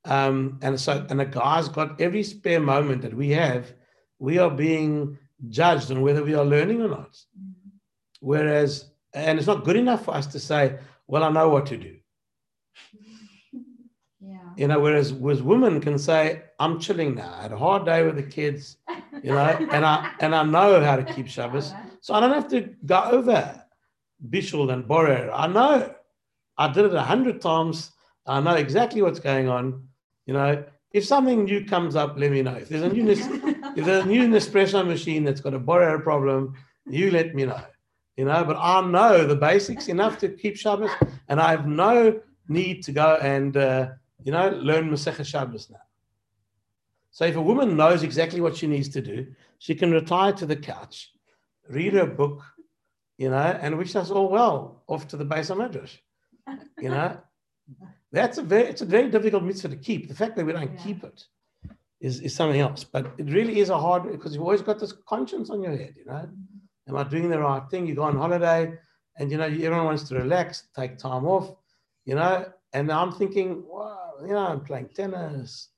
[0.04, 3.72] Um, and so, and the guy's got every spare moment that we have,
[4.18, 5.18] we are being
[5.48, 7.16] judged on whether we are learning or not.
[8.20, 11.76] Whereas, and it's not good enough for us to say, well, I know what to
[11.76, 11.96] do.
[14.18, 14.38] Yeah.
[14.56, 17.32] You know, whereas whereas women can say, I'm chilling now.
[17.38, 18.78] I had a hard day with the kids,
[19.22, 21.72] you know, and I and I know how to keep Shabbos.
[22.00, 23.64] So I don't have to go over
[24.30, 25.30] Bishul and Borer.
[25.32, 25.94] I know.
[26.58, 27.92] I did it a hundred times.
[28.26, 29.88] I know exactly what's going on.
[30.26, 32.54] You know, if something new comes up, let me know.
[32.54, 36.54] If there's a new if there's a new Nespresso machine that's got a Borer problem,
[36.86, 37.62] you let me know.
[38.16, 40.90] You know, but I know the basics enough to keep Shabbos,
[41.28, 43.90] and I have no need to go and uh,
[44.24, 45.80] you know learn Masechet Shabbos now.
[47.10, 49.26] So if a woman knows exactly what she needs to do,
[49.58, 51.12] she can retire to the couch,
[51.68, 52.42] read her book,
[53.18, 55.58] you know, and wish us all well off to the base of.
[56.80, 57.18] You know,
[58.12, 60.08] that's a very it's a very difficult mitzvah to keep.
[60.08, 60.82] The fact that we don't Yeah.
[60.84, 61.24] keep it
[62.00, 62.84] is, is something else.
[62.84, 65.94] But it really is a hard because you've always got this conscience on your head,
[65.96, 66.12] you know.
[66.12, 66.88] Mm-hmm.
[66.88, 67.86] Am I doing the right thing?
[67.86, 68.72] You go on holiday
[69.18, 71.50] and you know everyone wants to relax, take time off,
[72.04, 72.46] you know.
[72.72, 75.70] And I'm thinking, wow, you know, I'm playing tennis,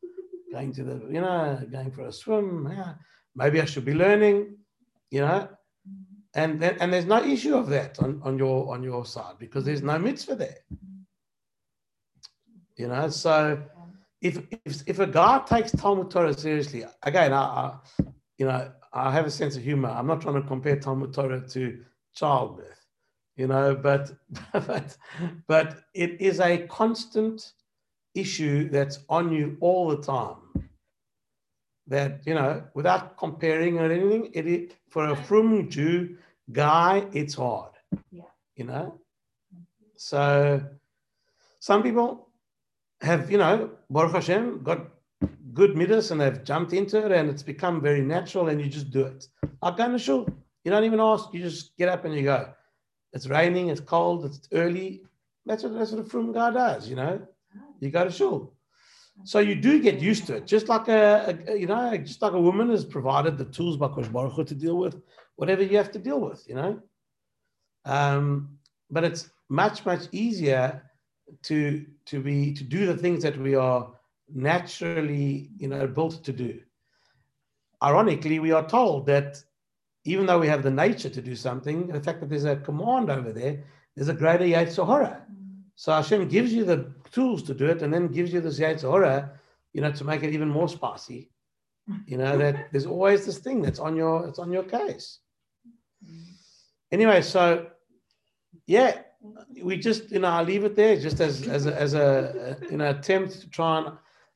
[0.53, 2.69] going to the, you know, going for a swim.
[2.71, 2.95] Yeah,
[3.35, 4.57] maybe I should be learning,
[5.11, 5.49] you know.
[6.35, 9.83] And and there's no issue of that on, on your on your side because there's
[9.83, 10.59] no mitzvah there.
[12.76, 13.62] You know, so
[14.20, 17.79] if if, if a guy takes Talmud Torah seriously, again, I, I
[18.37, 19.89] you know I have a sense of humor.
[19.89, 22.85] I'm not trying to compare Talmud Torah to childbirth,
[23.37, 24.12] you know, but
[24.53, 24.97] but
[25.47, 27.53] but it is a constant
[28.14, 30.37] issue that's on you all the time.
[31.89, 36.16] That you know, without comparing or anything, it for a frum Jew
[36.53, 37.72] guy, it's hard.
[38.11, 38.22] Yeah.
[38.57, 39.01] You know,
[39.97, 40.62] so
[41.61, 42.28] some people
[43.01, 44.86] have, you know, Baruch Hashem, got
[45.53, 48.91] good midas and they've jumped into it and it's become very natural and you just
[48.91, 49.26] do it.
[49.62, 50.28] Like going to shul,
[50.64, 52.53] you don't even ask, you just get up and you go.
[53.12, 55.03] It's raining, it's cold, it's early.
[55.47, 57.20] That's what that's what a frum guy does, you know.
[57.57, 57.61] Ah.
[57.80, 58.53] You go to shul.
[59.25, 62.33] So you do get used to it, just like a, a- you know, just like
[62.33, 65.01] a woman is provided the tools by Kosh Baruch to deal with
[65.37, 66.81] whatever you have to deal with, you know.
[67.85, 68.59] Um,
[68.91, 70.83] but it's much much easier
[71.43, 73.91] to to be to do the things that we are
[74.33, 76.61] naturally, you know, built to do.
[77.83, 79.43] Ironically, we are told that
[80.05, 83.11] even though we have the nature to do something, the fact that there's a command
[83.11, 83.64] over there,
[83.95, 85.25] there's a greater Yetzer Hara.
[85.79, 88.51] So Hashem gives you the tools to do it, and then gives you the
[88.83, 89.31] Hara,
[89.72, 91.31] you know, to make it even more spicy.
[92.05, 95.20] You know that there's always this thing that's on your it's on your case.
[96.91, 97.68] Anyway, so
[98.66, 99.03] yeah,
[99.62, 102.70] we just you know I'll leave it there just as as a, as a, a
[102.72, 103.93] you know attempt to try and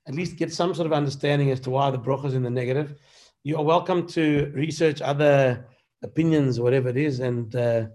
[0.07, 2.51] at least get some sort of understanding as to why the broch is in the
[2.51, 2.95] negative.
[3.43, 5.67] You are welcome to research other
[6.05, 7.87] opinions or whatever it is, and uh,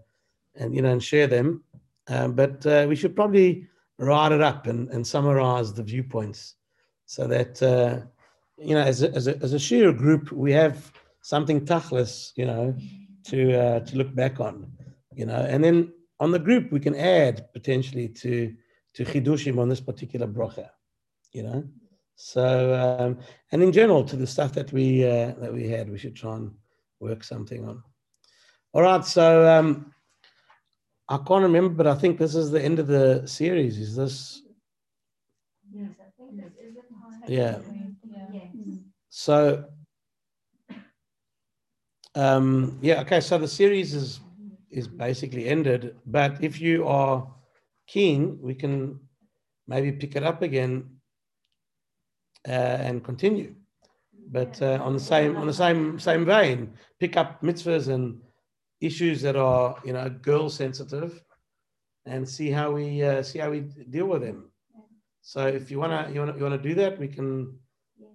[0.56, 1.64] and you know and share them.
[2.10, 3.68] Um, but uh, we should probably
[4.00, 6.56] write it up and, and summarize the viewpoints
[7.06, 8.06] so that uh,
[8.58, 10.92] you know as a, as a, as a shiur group we have
[11.22, 12.76] something tachlis, you know,
[13.26, 14.72] to uh, to look back on,
[15.14, 18.54] you know, and then on the group we can add potentially to
[18.94, 20.70] to chidushim on this particular brocha,
[21.34, 21.64] you know.
[22.16, 23.20] So um,
[23.52, 26.36] and in general to the stuff that we uh, that we had, we should try
[26.36, 26.52] and
[27.00, 27.84] work something on.
[28.74, 29.94] All right, so um,
[31.10, 33.78] I can't remember, but I think this is the end of the series.
[33.80, 34.42] Is this?
[35.72, 36.86] Yes, I think this is it.
[37.28, 37.60] Yeah.
[38.04, 38.80] Yes.
[39.10, 39.66] So,
[42.16, 43.22] um, yeah, okay.
[43.22, 44.20] So the series is
[44.70, 45.96] is basically ended.
[46.06, 47.28] But if you are
[47.88, 49.00] keen, we can
[49.68, 51.00] maybe pick it up again
[52.48, 53.56] uh, and continue.
[54.30, 58.20] But uh, on the same on the same same vein, pick up mitzvahs and
[58.82, 61.24] issues that are you know girl sensitive,
[62.06, 64.52] and see how we uh, see how we deal with them.
[65.22, 67.60] So if you wanna you wanna you wanna do that, we can
[68.00, 68.08] Yeah.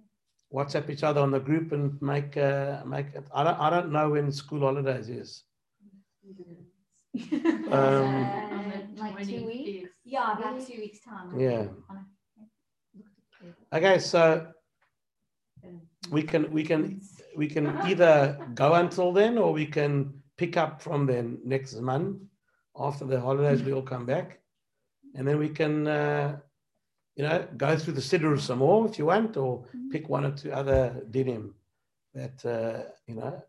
[0.51, 3.25] WhatsApp each other on the group and make uh, make it.
[3.33, 5.43] I don't I don't know when school holidays is.
[7.71, 9.89] Um, Uh, like two weeks?
[10.03, 11.37] Yeah, about two weeks time.
[11.37, 11.67] Yeah.
[12.95, 13.67] Look at the table.
[13.73, 14.47] Okay, so
[16.09, 17.01] we can we can
[17.35, 22.17] we can either go until then or we can pick up from then next month
[22.77, 24.39] after the holidays we all come back.
[25.15, 26.37] And then we can uh,
[27.15, 30.31] you know go through the siddur some more if you want or pick one or
[30.31, 31.53] two other dinim
[32.15, 33.43] that uh, you know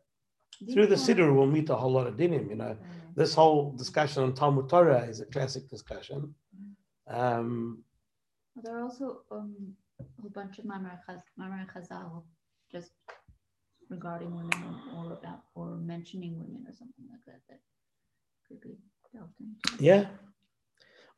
[0.72, 2.76] through the siddur we'll meet a whole lot of dinim you know.
[3.16, 6.35] This whole discussion on Talmud Torah is a classic discussion.
[7.09, 7.85] Um,
[8.62, 12.24] There are also um, a whole bunch of Mamre Chazal
[12.72, 12.91] just
[13.97, 14.61] regarding women
[14.97, 17.61] or, about or mentioning women or something like that that
[18.47, 18.74] could be
[19.12, 19.84] delved into.
[19.90, 20.05] yeah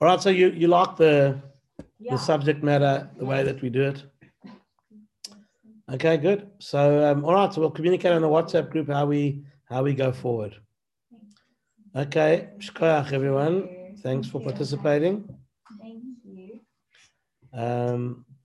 [0.00, 1.14] all right so you you like the
[1.98, 2.12] Yeah.
[2.14, 3.98] the subject matter, the way that we do it.
[5.94, 6.40] Okay, good.
[6.58, 7.50] So, um, all right.
[7.52, 10.52] So we'll communicate on the WhatsApp group how we how we go forward.
[11.94, 13.56] Okay, shkoyach everyone.
[14.02, 15.24] Thanks for participating.
[15.80, 16.60] Thank you.
[17.54, 18.25] Um,